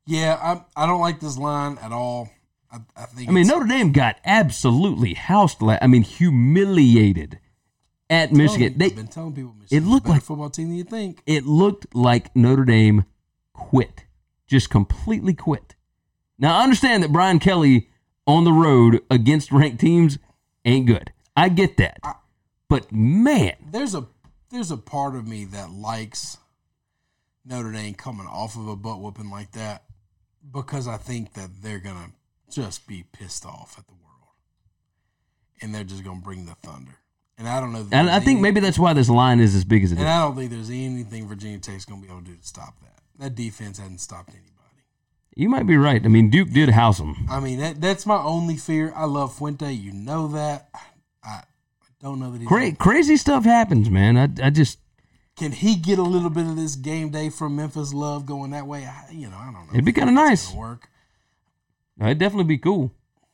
Yeah, 0.05 0.37
I 0.41 0.83
I 0.83 0.87
don't 0.87 1.01
like 1.01 1.19
this 1.19 1.37
line 1.37 1.77
at 1.81 1.91
all. 1.91 2.29
I, 2.71 2.77
I 2.95 3.05
think. 3.05 3.27
I 3.29 3.33
mean, 3.33 3.47
Notre 3.47 3.65
Dame 3.67 3.91
got 3.91 4.17
absolutely 4.23 5.13
housed. 5.15 5.61
La- 5.61 5.77
I 5.81 5.87
mean, 5.87 6.03
humiliated 6.03 7.39
at 8.11 8.31
Michigan. 8.31 8.73
you, 8.73 8.77
They 8.77 8.85
I've 8.87 8.95
been 8.95 9.07
telling 9.07 9.33
people 9.33 9.53
Michigan's 9.59 9.87
looked 9.87 10.05
a 10.07 10.09
like- 10.11 10.21
football 10.21 10.49
team 10.51 10.67
than 10.67 10.77
you 10.77 10.83
think. 10.83 11.23
it 11.25 11.45
looked 11.45 11.95
like 11.95 12.35
Notre 12.35 12.65
Dame 12.65 13.05
quit, 13.53 14.03
just 14.47 14.69
completely 14.69 15.33
quit. 15.33 15.75
Now 16.37 16.59
I 16.59 16.63
understand 16.63 17.01
that 17.03 17.11
Brian 17.11 17.39
Kelly 17.39 17.89
on 18.27 18.43
the 18.43 18.51
road 18.53 19.01
against 19.09 19.51
ranked 19.51 19.79
teams 19.79 20.19
ain't 20.65 20.85
good. 20.87 21.11
I 21.35 21.49
get 21.49 21.77
that, 21.77 21.99
but 22.67 22.91
man, 22.91 23.53
There's 23.71 23.95
a 23.95 24.05
there's 24.49 24.69
a 24.71 24.77
part 24.77 25.15
of 25.15 25.25
me 25.25 25.45
that 25.45 25.71
likes 25.71 26.37
Notre 27.45 27.71
Dame 27.71 27.93
coming 27.93 28.27
off 28.27 28.57
of 28.57 28.67
a 28.67 28.75
butt 28.75 28.99
whooping 28.99 29.29
like 29.29 29.51
that 29.53 29.85
because 30.51 30.87
I 30.87 30.97
think 30.97 31.33
that 31.33 31.49
they're 31.63 31.79
gonna 31.79 32.11
just 32.49 32.85
be 32.87 33.03
pissed 33.13 33.45
off 33.45 33.75
at 33.79 33.87
the 33.87 33.93
world, 33.93 34.33
and 35.61 35.73
they're 35.73 35.85
just 35.85 36.03
gonna 36.03 36.19
bring 36.19 36.45
the 36.45 36.55
thunder. 36.55 36.97
And 37.37 37.47
I 37.47 37.59
don't 37.59 37.71
know. 37.73 37.87
and 37.91 38.09
I 38.09 38.19
think 38.19 38.37
any- 38.37 38.41
maybe 38.41 38.59
that's 38.59 38.77
why 38.77 38.93
this 38.93 39.09
line 39.09 39.39
is 39.39 39.55
as 39.55 39.63
big 39.65 39.83
as 39.83 39.91
it 39.91 39.95
And 39.97 40.03
is. 40.05 40.11
I 40.11 40.19
don't 40.19 40.35
think 40.35 40.51
there's 40.51 40.69
anything 40.69 41.27
Virginia 41.27 41.57
Tech's 41.57 41.85
going 41.85 42.01
to 42.01 42.07
be 42.07 42.11
able 42.11 42.23
to 42.23 42.31
do 42.31 42.37
to 42.37 42.45
stop 42.45 42.79
that. 42.81 42.99
That 43.19 43.35
defense 43.35 43.79
hasn't 43.79 43.99
stopped 44.01 44.29
anybody. 44.29 44.47
You 45.35 45.49
might 45.49 45.65
be 45.65 45.77
right. 45.77 46.03
I 46.03 46.07
mean, 46.07 46.29
Duke 46.29 46.51
did 46.51 46.69
house 46.69 46.97
them. 46.97 47.15
I 47.29 47.39
mean, 47.39 47.59
that, 47.59 47.79
that's 47.81 48.05
my 48.05 48.17
only 48.21 48.57
fear. 48.57 48.91
I 48.95 49.05
love 49.05 49.33
Fuente. 49.35 49.71
You 49.71 49.93
know 49.93 50.27
that. 50.29 50.69
I, 50.73 50.79
I 51.23 51.43
don't 52.01 52.19
know 52.19 52.31
that 52.31 52.39
he's 52.39 52.47
Cra- 52.47 52.75
crazy 52.75 53.15
stuff 53.17 53.45
happens, 53.45 53.89
man. 53.89 54.17
I, 54.17 54.47
I 54.47 54.49
just 54.49 54.77
Can 55.37 55.51
he 55.53 55.75
get 55.75 55.97
a 55.99 56.03
little 56.03 56.29
bit 56.29 56.45
of 56.45 56.55
this 56.57 56.75
game 56.75 57.09
day 57.09 57.29
from 57.29 57.55
Memphis 57.55 57.93
love 57.93 58.25
going 58.25 58.51
that 58.51 58.67
way? 58.67 58.85
I, 58.85 59.05
you 59.11 59.29
know, 59.29 59.37
I 59.37 59.45
don't 59.45 59.53
know. 59.53 59.73
It'd 59.73 59.85
be 59.85 59.93
kinda 59.93 60.11
nice. 60.11 60.47
gonna 60.47 60.59
Work. 60.59 60.89
It'd 61.99 62.17
definitely 62.19 62.45
be 62.45 62.57
cool. 62.57 62.91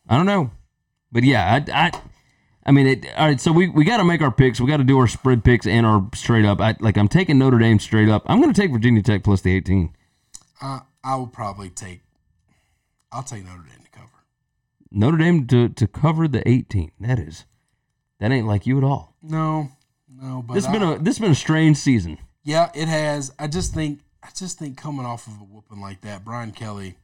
I 0.08 0.18
don't 0.18 0.26
know, 0.26 0.52
but 1.12 1.24
yeah, 1.24 1.62
I, 1.68 1.88
I, 1.88 2.02
I 2.68 2.72
mean, 2.72 2.86
it, 2.88 3.06
all 3.16 3.28
right. 3.28 3.40
So 3.40 3.52
we, 3.54 3.70
we 3.70 3.86
got 3.86 3.98
to 3.98 4.04
make 4.04 4.22
our 4.22 4.32
picks. 4.32 4.60
We 4.60 4.68
got 4.68 4.78
to 4.78 4.84
do 4.84 5.00
our 5.00 5.08
spread 5.08 5.44
picks 5.44 5.66
and 5.66 5.86
our 5.86 6.08
straight 6.14 6.44
up. 6.46 6.60
I 6.60 6.76
like. 6.82 6.98
I'm 6.98 7.08
taking 7.08 7.38
Notre 7.38 7.58
Dame 7.60 7.80
straight 7.80 8.10
up. 8.10 8.24
I'm 8.28 8.42
going 8.42 8.54
to 8.54 8.62
take 8.62 8.72
Virginia 8.72 9.02
Tech 9.02 9.24
plus 9.24 9.42
the 9.42 9.56
18. 9.56 9.96
Uh, 10.62 10.80
I 11.04 11.16
will 11.16 11.28
probably 11.28 11.70
take. 11.70 12.02
I'll 13.12 13.24
take 13.24 13.46
Notre 13.46 13.64
Dame 13.64 13.84
to 13.86 13.90
cover. 13.92 14.12
Notre 14.92 15.18
Dame 15.18 15.48
to 15.48 15.70
to 15.70 15.88
cover 15.88 16.28
the 16.28 16.48
18. 16.48 16.92
That 17.00 17.20
is, 17.20 17.46
that 18.20 18.32
ain't 18.32 18.48
like 18.48 18.68
you 18.68 18.78
at 18.78 18.84
all. 18.84 19.16
No, 19.22 19.72
no, 20.10 20.44
but 20.46 20.56
This 20.56 20.66
has 20.66 20.74
been 20.74 20.84
a 20.84 20.98
this 20.98 21.18
has 21.18 21.20
been 21.20 21.32
a 21.32 21.36
strange 21.36 21.78
season. 21.78 22.18
yeah, 22.44 22.70
it 22.76 22.88
has. 22.90 23.32
I 23.40 23.48
just 23.48 23.74
think. 23.74 24.02
I 24.22 24.30
just 24.36 24.60
think 24.60 24.76
coming 24.76 25.06
off 25.06 25.26
of 25.28 25.34
a 25.40 25.46
whooping 25.46 25.80
like 25.80 26.02
that, 26.02 26.26
Brian 26.26 26.52
Kelly. 26.52 26.98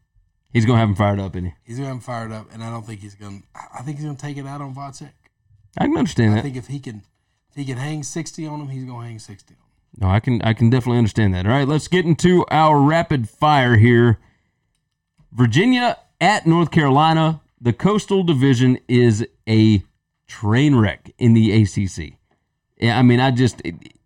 He's 0.51 0.65
going 0.65 0.75
to 0.75 0.79
have 0.81 0.89
him 0.89 0.95
fired 0.95 1.19
up, 1.21 1.35
isn't 1.35 1.45
he? 1.45 1.53
He's 1.63 1.77
gonna 1.77 1.87
have 1.87 1.95
him 1.95 2.01
fired 2.01 2.31
up, 2.33 2.53
and 2.53 2.61
I 2.63 2.69
don't 2.69 2.85
think 2.85 2.99
he's 2.99 3.15
gonna. 3.15 3.39
I 3.73 3.81
think 3.81 3.97
he's 3.97 4.05
gonna 4.05 4.17
take 4.17 4.35
it 4.37 4.45
out 4.45 4.59
on 4.59 4.75
Vatek. 4.75 5.11
I 5.77 5.85
can 5.85 5.97
understand 5.97 6.31
I 6.31 6.35
that. 6.35 6.39
I 6.39 6.43
think 6.43 6.55
if 6.57 6.67
he 6.67 6.79
can, 6.79 7.03
if 7.49 7.55
he 7.55 7.65
can 7.65 7.77
hang 7.77 8.03
sixty 8.03 8.45
on 8.45 8.61
him, 8.61 8.67
he's 8.69 8.85
gonna 8.85 9.07
hang 9.07 9.19
sixty 9.19 9.53
on 9.53 9.57
him. 9.57 10.07
No, 10.07 10.09
I 10.09 10.19
can 10.19 10.41
I 10.41 10.53
can 10.53 10.69
definitely 10.69 10.97
understand 10.97 11.33
that. 11.33 11.45
All 11.45 11.51
right, 11.51 11.67
let's 11.67 11.87
get 11.87 12.05
into 12.05 12.45
our 12.49 12.79
rapid 12.79 13.29
fire 13.29 13.77
here. 13.77 14.19
Virginia 15.31 15.97
at 16.21 16.45
North 16.45 16.71
Carolina. 16.71 17.41
The 17.61 17.73
Coastal 17.73 18.23
Division 18.23 18.77
is 18.89 19.25
a 19.47 19.83
train 20.27 20.75
wreck 20.75 21.11
in 21.17 21.33
the 21.33 21.63
ACC. 21.63 22.17
I 22.81 23.01
mean, 23.01 23.19
I 23.19 23.31
just 23.31 23.61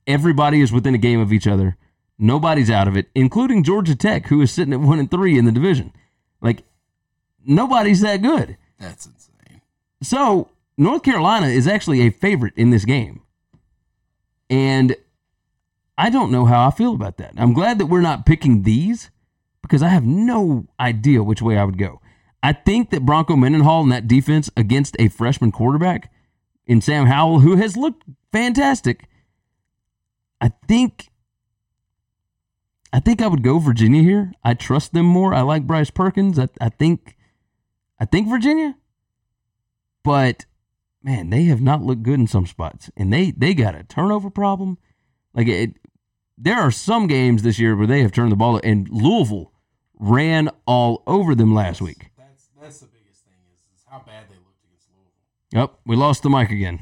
everybody 0.05 0.61
is 0.61 0.71
within 0.71 0.93
a 0.93 0.99
game 0.99 1.19
of 1.19 1.33
each 1.33 1.47
other. 1.47 1.75
Nobody's 2.19 2.69
out 2.69 2.87
of 2.87 2.95
it, 2.97 3.07
including 3.15 3.63
Georgia 3.63 3.95
Tech, 3.95 4.27
who 4.27 4.41
is 4.41 4.51
sitting 4.51 4.73
at 4.73 4.79
one 4.79 4.99
and 4.99 5.09
three 5.09 5.37
in 5.37 5.45
the 5.45 5.51
division. 5.51 5.93
Like 6.41 6.63
nobody's 7.45 8.01
that 8.01 8.21
good. 8.21 8.57
That's 8.79 9.05
insane. 9.05 9.61
So 10.01 10.49
North 10.77 11.03
Carolina 11.03 11.47
is 11.47 11.67
actually 11.67 12.01
a 12.01 12.11
favorite 12.11 12.53
in 12.55 12.69
this 12.69 12.85
game. 12.85 13.21
And 14.49 14.95
I 15.97 16.09
don't 16.09 16.31
know 16.31 16.45
how 16.45 16.67
I 16.67 16.71
feel 16.71 16.93
about 16.93 17.17
that. 17.17 17.33
I'm 17.37 17.53
glad 17.53 17.79
that 17.79 17.87
we're 17.87 18.01
not 18.01 18.25
picking 18.25 18.63
these 18.63 19.09
because 19.61 19.81
I 19.81 19.89
have 19.89 20.05
no 20.05 20.67
idea 20.79 21.23
which 21.23 21.41
way 21.41 21.57
I 21.57 21.63
would 21.63 21.77
go. 21.77 21.99
I 22.43 22.53
think 22.53 22.91
that 22.91 23.05
Bronco 23.05 23.35
Mendenhall 23.35 23.81
and 23.81 23.91
that 23.91 24.07
defense 24.07 24.49
against 24.55 24.95
a 24.99 25.09
freshman 25.09 25.51
quarterback 25.51 26.11
in 26.67 26.81
Sam 26.81 27.07
Howell, 27.07 27.39
who 27.39 27.55
has 27.55 27.75
looked 27.75 28.03
fantastic, 28.31 29.09
I 30.39 30.51
think 30.67 31.09
I 32.93 32.99
think 32.99 33.21
I 33.21 33.27
would 33.27 33.43
go 33.43 33.59
Virginia 33.59 34.01
here. 34.01 34.31
I 34.43 34.53
trust 34.53 34.93
them 34.93 35.05
more. 35.05 35.33
I 35.33 35.41
like 35.41 35.67
Bryce 35.67 35.89
Perkins. 35.89 36.39
I, 36.39 36.47
I 36.61 36.69
think 36.69 37.17
I 37.99 38.05
think 38.05 38.29
Virginia 38.29 38.75
but 40.07 40.45
man, 41.07 41.29
they 41.29 41.43
have 41.43 41.61
not 41.61 41.81
looked 41.81 42.03
good 42.03 42.19
in 42.19 42.27
some 42.27 42.45
spots, 42.45 42.91
and 42.97 43.13
they 43.13 43.31
they 43.31 43.53
got 43.53 43.75
a 43.75 43.83
turnover 43.83 44.29
problem. 44.29 44.77
Like 45.33 45.47
it, 45.47 45.75
there 46.37 46.57
are 46.57 46.69
some 46.69 47.07
games 47.07 47.43
this 47.43 47.57
year 47.59 47.75
where 47.77 47.87
they 47.87 48.01
have 48.01 48.11
turned 48.11 48.31
the 48.31 48.35
ball, 48.35 48.59
and 48.61 48.89
Louisville 48.89 49.53
ran 49.97 50.49
all 50.65 51.03
over 51.07 51.33
them 51.33 51.53
last 51.53 51.81
week. 51.81 52.11
That's 52.17 52.49
that's 52.61 52.79
the 52.79 52.87
biggest 52.87 53.23
thing 53.23 53.39
is, 53.53 53.59
is 53.73 53.85
how 53.89 53.99
bad 53.99 54.25
they 54.29 54.35
looked 54.35 54.63
against 54.65 54.89
Louisville. 54.93 55.61
Yep, 55.61 55.79
we 55.85 55.95
lost 55.95 56.23
the 56.23 56.29
mic 56.29 56.51
again. 56.51 56.81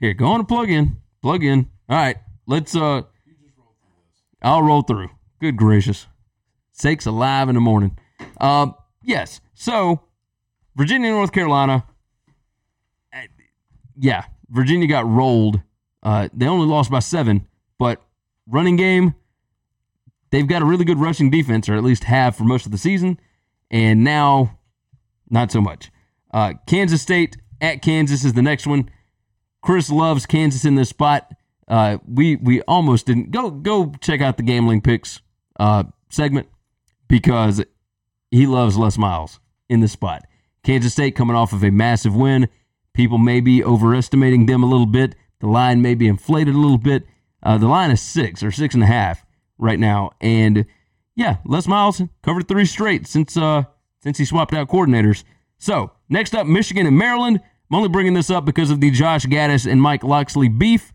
Here, 0.00 0.12
go 0.12 0.26
on 0.26 0.40
and 0.40 0.48
plug 0.48 0.68
in. 0.68 0.96
Plug 1.22 1.44
in. 1.44 1.70
All 1.88 1.96
right, 1.96 2.16
let's. 2.46 2.74
uh 2.74 3.02
I'll 4.42 4.62
roll 4.62 4.82
through. 4.82 5.10
Good 5.40 5.56
gracious, 5.56 6.06
sakes 6.72 7.06
alive 7.06 7.48
in 7.48 7.54
the 7.54 7.60
morning. 7.60 7.98
Uh, 8.38 8.68
yes. 9.02 9.40
So, 9.54 10.02
Virginia, 10.76 11.10
North 11.10 11.32
Carolina. 11.32 11.84
Yeah, 13.98 14.24
Virginia 14.50 14.86
got 14.86 15.08
rolled. 15.08 15.60
Uh, 16.02 16.28
they 16.32 16.46
only 16.46 16.66
lost 16.66 16.90
by 16.90 17.00
seven, 17.00 17.46
but 17.78 18.02
running 18.46 18.76
game, 18.76 19.14
they've 20.30 20.46
got 20.46 20.62
a 20.62 20.64
really 20.64 20.84
good 20.84 20.98
rushing 20.98 21.30
defense, 21.30 21.68
or 21.68 21.74
at 21.74 21.84
least 21.84 22.04
have 22.04 22.36
for 22.36 22.44
most 22.44 22.66
of 22.66 22.72
the 22.72 22.78
season, 22.78 23.18
and 23.70 24.04
now 24.04 24.58
not 25.28 25.50
so 25.50 25.60
much. 25.60 25.90
Uh, 26.32 26.54
Kansas 26.66 27.02
State 27.02 27.36
at 27.60 27.82
Kansas 27.82 28.24
is 28.24 28.34
the 28.34 28.42
next 28.42 28.66
one. 28.66 28.90
Chris 29.62 29.90
loves 29.90 30.26
Kansas 30.26 30.64
in 30.64 30.76
this 30.76 30.90
spot. 30.90 31.32
Uh, 31.66 31.98
we 32.06 32.36
we 32.36 32.60
almost 32.62 33.06
didn't 33.06 33.32
go 33.32 33.50
go 33.50 33.92
check 34.00 34.20
out 34.20 34.36
the 34.36 34.42
gambling 34.42 34.80
picks 34.80 35.20
uh, 35.58 35.82
segment 36.08 36.46
because 37.08 37.64
he 38.30 38.46
loves 38.46 38.76
Les 38.76 38.96
Miles 38.96 39.40
in 39.68 39.80
this 39.80 39.92
spot. 39.92 40.24
Kansas 40.62 40.92
State 40.92 41.16
coming 41.16 41.34
off 41.34 41.52
of 41.52 41.64
a 41.64 41.70
massive 41.70 42.14
win. 42.14 42.48
People 42.96 43.18
may 43.18 43.40
be 43.40 43.62
overestimating 43.62 44.46
them 44.46 44.62
a 44.62 44.66
little 44.66 44.86
bit. 44.86 45.14
The 45.40 45.46
line 45.46 45.82
may 45.82 45.94
be 45.94 46.08
inflated 46.08 46.54
a 46.54 46.58
little 46.58 46.78
bit. 46.78 47.04
Uh, 47.42 47.58
the 47.58 47.68
line 47.68 47.90
is 47.90 48.00
six 48.00 48.42
or 48.42 48.50
six 48.50 48.74
and 48.74 48.82
a 48.82 48.86
half 48.86 49.24
right 49.58 49.78
now, 49.78 50.12
and 50.20 50.64
yeah, 51.14 51.36
Les 51.44 51.68
Miles 51.68 52.00
covered 52.22 52.48
three 52.48 52.64
straight 52.64 53.06
since 53.06 53.36
uh 53.36 53.64
since 54.00 54.16
he 54.16 54.24
swapped 54.24 54.54
out 54.54 54.68
coordinators. 54.68 55.24
So 55.58 55.92
next 56.08 56.34
up, 56.34 56.46
Michigan 56.46 56.86
and 56.86 56.96
Maryland. 56.96 57.40
I'm 57.70 57.76
only 57.76 57.88
bringing 57.88 58.14
this 58.14 58.30
up 58.30 58.44
because 58.44 58.70
of 58.70 58.80
the 58.80 58.90
Josh 58.90 59.26
Gattis 59.26 59.70
and 59.70 59.82
Mike 59.82 60.02
Locksley 60.02 60.48
beef. 60.48 60.92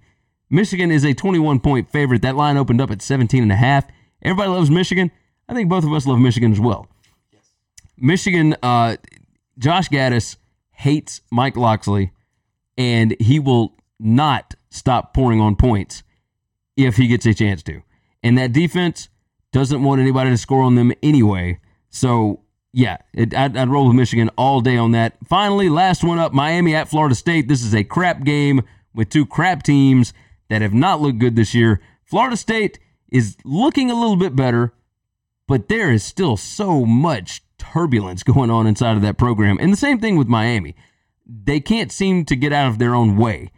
Michigan 0.50 0.90
is 0.90 1.04
a 1.04 1.14
21 1.14 1.60
point 1.60 1.90
favorite. 1.90 2.24
That 2.24 2.36
line 2.36 2.58
opened 2.58 2.82
up 2.82 2.90
at 2.90 3.02
17 3.02 3.44
and 3.44 3.52
a 3.52 3.56
half. 3.56 3.86
Everybody 4.24 4.50
loves 4.50 4.72
Michigan. 4.72 5.12
I 5.48 5.54
think 5.54 5.70
both 5.70 5.84
of 5.84 5.94
us 5.94 6.08
love 6.08 6.20
Michigan 6.20 6.52
as 6.52 6.60
well. 6.60 6.88
Yes. 7.32 7.44
Michigan, 7.98 8.56
uh, 8.64 8.98
Josh 9.58 9.90
Gattis 9.90 10.38
hates 10.82 11.22
Mike 11.32 11.56
Locksley, 11.56 12.12
and 12.76 13.15
he 13.20 13.39
will 13.39 13.78
not 14.00 14.56
stop 14.70 15.13
pouring 15.13 15.39
on 15.39 15.56
points 15.56 16.02
if 16.76 16.98
he 16.98 17.08
gets 17.08 17.26
a 17.28 17.34
chance 17.36 17.62
to. 17.63 17.82
And 18.24 18.38
that 18.38 18.52
defense 18.52 19.08
doesn't 19.52 19.84
want 19.84 20.02
anybody 20.02 20.32
to 20.32 20.38
score 20.38 20.63
on 20.63 20.74
them 20.76 20.91
anyway. 21.04 21.60
So, 21.89 22.41
yeah, 22.74 22.98
it, 23.13 23.36
I'd, 23.36 23.56
I'd 23.56 23.70
roll 23.70 23.88
with 23.88 23.96
Michigan 23.96 24.32
all 24.38 24.62
day 24.62 24.76
on 24.76 24.91
that. 24.94 25.17
Finally, 25.28 25.70
last 25.70 26.04
one 26.04 26.17
up 26.17 26.34
Miami 26.34 26.74
at 26.74 26.89
Florida 26.89 27.13
State. 27.13 27.48
This 27.48 27.63
is 27.63 27.76
a 27.76 27.84
crap 27.84 28.24
game 28.24 28.63
with 28.94 29.10
two 29.10 29.26
crap 29.28 29.62
teams 29.62 30.13
that 30.50 30.63
have 30.63 30.74
not 30.74 31.00
looked 31.00 31.20
good 31.20 31.36
this 31.36 31.54
year. 31.54 31.80
Florida 32.06 32.38
State 32.38 32.80
is 33.12 33.38
looking 33.46 33.91
a 33.91 33.96
little 33.96 34.15
bit 34.15 34.36
better, 34.36 34.74
but 35.48 35.70
there 35.70 35.91
is 35.91 36.04
still 36.04 36.38
so 36.38 36.86
much 36.86 37.44
turbulence 37.72 38.24
going 38.24 38.50
on 38.50 38.68
inside 38.68 38.96
of 38.96 39.02
that 39.02 39.18
program. 39.18 39.58
And 39.60 39.72
the 39.72 39.78
same 39.78 40.00
thing 40.00 40.18
with 40.18 40.28
Miami. 40.28 40.76
They 41.26 41.60
can't 41.60 41.92
seem 41.92 42.26
to 42.26 42.36
get 42.36 42.52
out 42.52 42.68
of 42.68 42.80
their 42.80 42.94
own 42.94 43.18
way. 43.18 43.52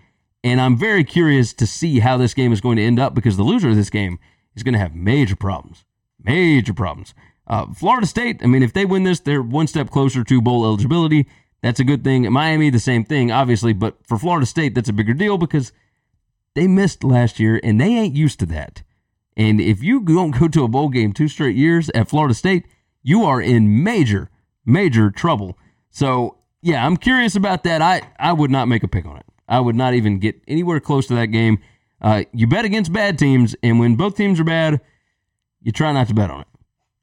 And 0.43 0.59
I'm 0.59 0.77
very 0.77 1.03
curious 1.03 1.53
to 1.53 1.65
see 1.65 1.99
how 1.99 2.17
this 2.17 2.33
game 2.33 2.51
is 2.51 2.61
going 2.61 2.77
to 2.77 2.83
end 2.83 2.99
up 2.99 3.13
because 3.13 3.37
the 3.37 3.43
loser 3.43 3.69
of 3.69 3.75
this 3.75 3.89
game 3.89 4.19
is 4.55 4.63
going 4.63 4.73
to 4.73 4.79
have 4.79 4.93
major 4.93 5.35
problems. 5.35 5.85
Major 6.21 6.73
problems. 6.73 7.13
Uh, 7.47 7.73
Florida 7.73 8.07
State, 8.07 8.41
I 8.43 8.47
mean, 8.47 8.63
if 8.63 8.73
they 8.73 8.85
win 8.85 9.03
this, 9.03 9.19
they're 9.19 9.41
one 9.41 9.67
step 9.67 9.89
closer 9.89 10.23
to 10.23 10.41
bowl 10.41 10.65
eligibility. 10.65 11.27
That's 11.61 11.79
a 11.79 11.85
good 11.85 12.03
thing. 12.03 12.31
Miami, 12.31 12.69
the 12.69 12.79
same 12.79 13.05
thing, 13.05 13.31
obviously. 13.31 13.73
But 13.73 13.97
for 14.05 14.17
Florida 14.17 14.45
State, 14.45 14.75
that's 14.75 14.89
a 14.89 14.93
bigger 14.93 15.13
deal 15.13 15.37
because 15.37 15.71
they 16.55 16.67
missed 16.67 17.03
last 17.03 17.39
year 17.39 17.59
and 17.63 17.79
they 17.79 17.95
ain't 17.95 18.15
used 18.15 18.39
to 18.41 18.45
that. 18.47 18.83
And 19.35 19.59
if 19.59 19.81
you 19.81 20.01
don't 20.01 20.37
go 20.39 20.47
to 20.47 20.63
a 20.63 20.67
bowl 20.67 20.89
game 20.89 21.13
two 21.13 21.27
straight 21.27 21.55
years 21.55 21.89
at 21.91 22.09
Florida 22.09 22.33
State, 22.33 22.65
you 23.03 23.23
are 23.25 23.41
in 23.41 23.83
major, 23.83 24.29
major 24.65 25.11
trouble. 25.11 25.57
So, 25.91 26.37
yeah, 26.61 26.85
I'm 26.85 26.97
curious 26.97 27.35
about 27.35 27.63
that. 27.65 27.81
I, 27.81 28.01
I 28.17 28.33
would 28.33 28.49
not 28.49 28.67
make 28.67 28.83
a 28.83 28.87
pick 28.87 29.05
on 29.05 29.17
it. 29.17 29.25
I 29.47 29.59
would 29.59 29.75
not 29.75 29.93
even 29.93 30.19
get 30.19 30.41
anywhere 30.47 30.79
close 30.79 31.07
to 31.07 31.15
that 31.15 31.27
game. 31.27 31.59
Uh, 32.01 32.23
you 32.33 32.47
bet 32.47 32.65
against 32.65 32.91
bad 32.91 33.19
teams, 33.19 33.55
and 33.61 33.79
when 33.79 33.95
both 33.95 34.15
teams 34.15 34.39
are 34.39 34.45
bad, 34.45 34.81
you 35.61 35.71
try 35.71 35.91
not 35.91 36.07
to 36.07 36.13
bet 36.13 36.31
on 36.31 36.41
it 36.41 36.47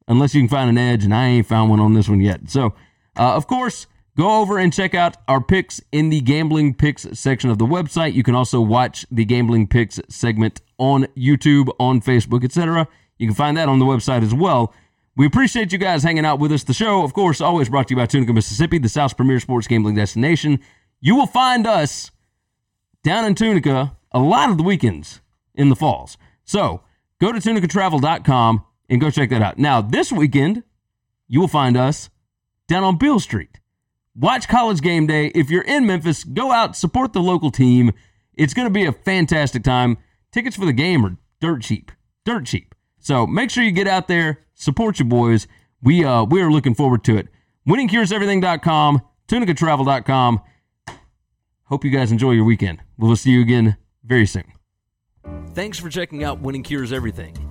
unless 0.07 0.35
you 0.35 0.41
can 0.41 0.49
find 0.49 0.69
an 0.69 0.77
edge, 0.77 1.05
and 1.05 1.13
I 1.13 1.27
ain't 1.27 1.47
found 1.47 1.69
one 1.69 1.79
on 1.79 1.93
this 1.93 2.09
one 2.09 2.19
yet. 2.19 2.49
So, 2.49 2.73
uh, 3.17 3.35
of 3.35 3.47
course, 3.47 3.87
go 4.17 4.41
over 4.41 4.57
and 4.57 4.73
check 4.73 4.93
out 4.93 5.15
our 5.27 5.41
picks 5.41 5.81
in 5.91 6.09
the 6.09 6.21
gambling 6.21 6.73
picks 6.73 7.07
section 7.13 7.49
of 7.49 7.57
the 7.57 7.65
website. 7.65 8.13
You 8.13 8.23
can 8.23 8.35
also 8.35 8.59
watch 8.59 9.05
the 9.09 9.25
gambling 9.25 9.67
picks 9.67 9.99
segment 10.09 10.61
on 10.77 11.05
YouTube, 11.17 11.69
on 11.79 12.01
Facebook, 12.01 12.43
etc. 12.43 12.87
You 13.17 13.27
can 13.27 13.35
find 13.35 13.55
that 13.57 13.69
on 13.69 13.79
the 13.79 13.85
website 13.85 14.21
as 14.21 14.33
well. 14.33 14.73
We 15.15 15.25
appreciate 15.25 15.71
you 15.71 15.77
guys 15.77 16.03
hanging 16.03 16.25
out 16.25 16.39
with 16.39 16.51
us. 16.51 16.63
The 16.63 16.73
show, 16.73 17.03
of 17.03 17.13
course, 17.13 17.41
always 17.41 17.69
brought 17.69 17.87
to 17.89 17.93
you 17.93 17.97
by 17.97 18.05
Tunica, 18.05 18.31
Mississippi, 18.31 18.77
the 18.77 18.89
South's 18.89 19.13
premier 19.13 19.39
sports 19.39 19.67
gambling 19.67 19.95
destination. 19.95 20.59
You 21.01 21.15
will 21.15 21.27
find 21.27 21.67
us 21.67 22.11
down 23.03 23.25
in 23.25 23.35
Tunica 23.35 23.97
a 24.11 24.19
lot 24.19 24.49
of 24.49 24.57
the 24.57 24.63
weekends 24.63 25.21
in 25.53 25.69
the 25.69 25.75
falls. 25.75 26.17
So 26.45 26.81
go 27.19 27.31
to 27.31 27.39
tunicatravel.com 27.39 28.63
and 28.89 29.01
go 29.01 29.09
check 29.09 29.29
that 29.29 29.41
out. 29.41 29.57
Now, 29.57 29.81
this 29.81 30.11
weekend, 30.11 30.63
you 31.27 31.39
will 31.39 31.47
find 31.47 31.75
us 31.75 32.09
down 32.67 32.83
on 32.83 32.97
Beale 32.97 33.19
Street. 33.19 33.59
Watch 34.15 34.47
college 34.47 34.81
game 34.81 35.07
day. 35.07 35.27
If 35.27 35.49
you're 35.49 35.63
in 35.63 35.85
Memphis, 35.85 36.23
go 36.23 36.51
out, 36.51 36.75
support 36.75 37.13
the 37.13 37.21
local 37.21 37.51
team. 37.51 37.91
It's 38.33 38.53
going 38.53 38.67
to 38.67 38.73
be 38.73 38.85
a 38.85 38.91
fantastic 38.91 39.63
time. 39.63 39.97
Tickets 40.31 40.55
for 40.55 40.65
the 40.65 40.73
game 40.73 41.05
are 41.05 41.17
dirt 41.39 41.61
cheap. 41.61 41.91
Dirt 42.25 42.45
cheap. 42.45 42.75
So 43.01 43.27
make 43.27 43.49
sure 43.49 43.63
you 43.63 43.71
get 43.71 43.87
out 43.87 44.07
there, 44.07 44.39
support 44.53 44.99
your 44.99 45.07
boys. 45.07 45.47
We 45.81 46.05
uh 46.05 46.23
we 46.23 46.41
are 46.41 46.51
looking 46.51 46.75
forward 46.75 47.03
to 47.05 47.17
it. 47.17 47.27
WinningCuresEverything.com, 47.67 49.01
tunicatravel.com. 49.27 50.41
Hope 51.65 51.85
you 51.85 51.91
guys 51.91 52.11
enjoy 52.11 52.31
your 52.31 52.45
weekend. 52.45 52.81
We'll 52.97 53.15
see 53.15 53.31
you 53.31 53.41
again 53.41 53.77
very 54.03 54.25
soon. 54.25 54.43
Thanks 55.53 55.79
for 55.79 55.89
checking 55.89 56.23
out 56.23 56.39
Winning 56.39 56.63
Cures 56.63 56.91
Everything. 56.93 57.50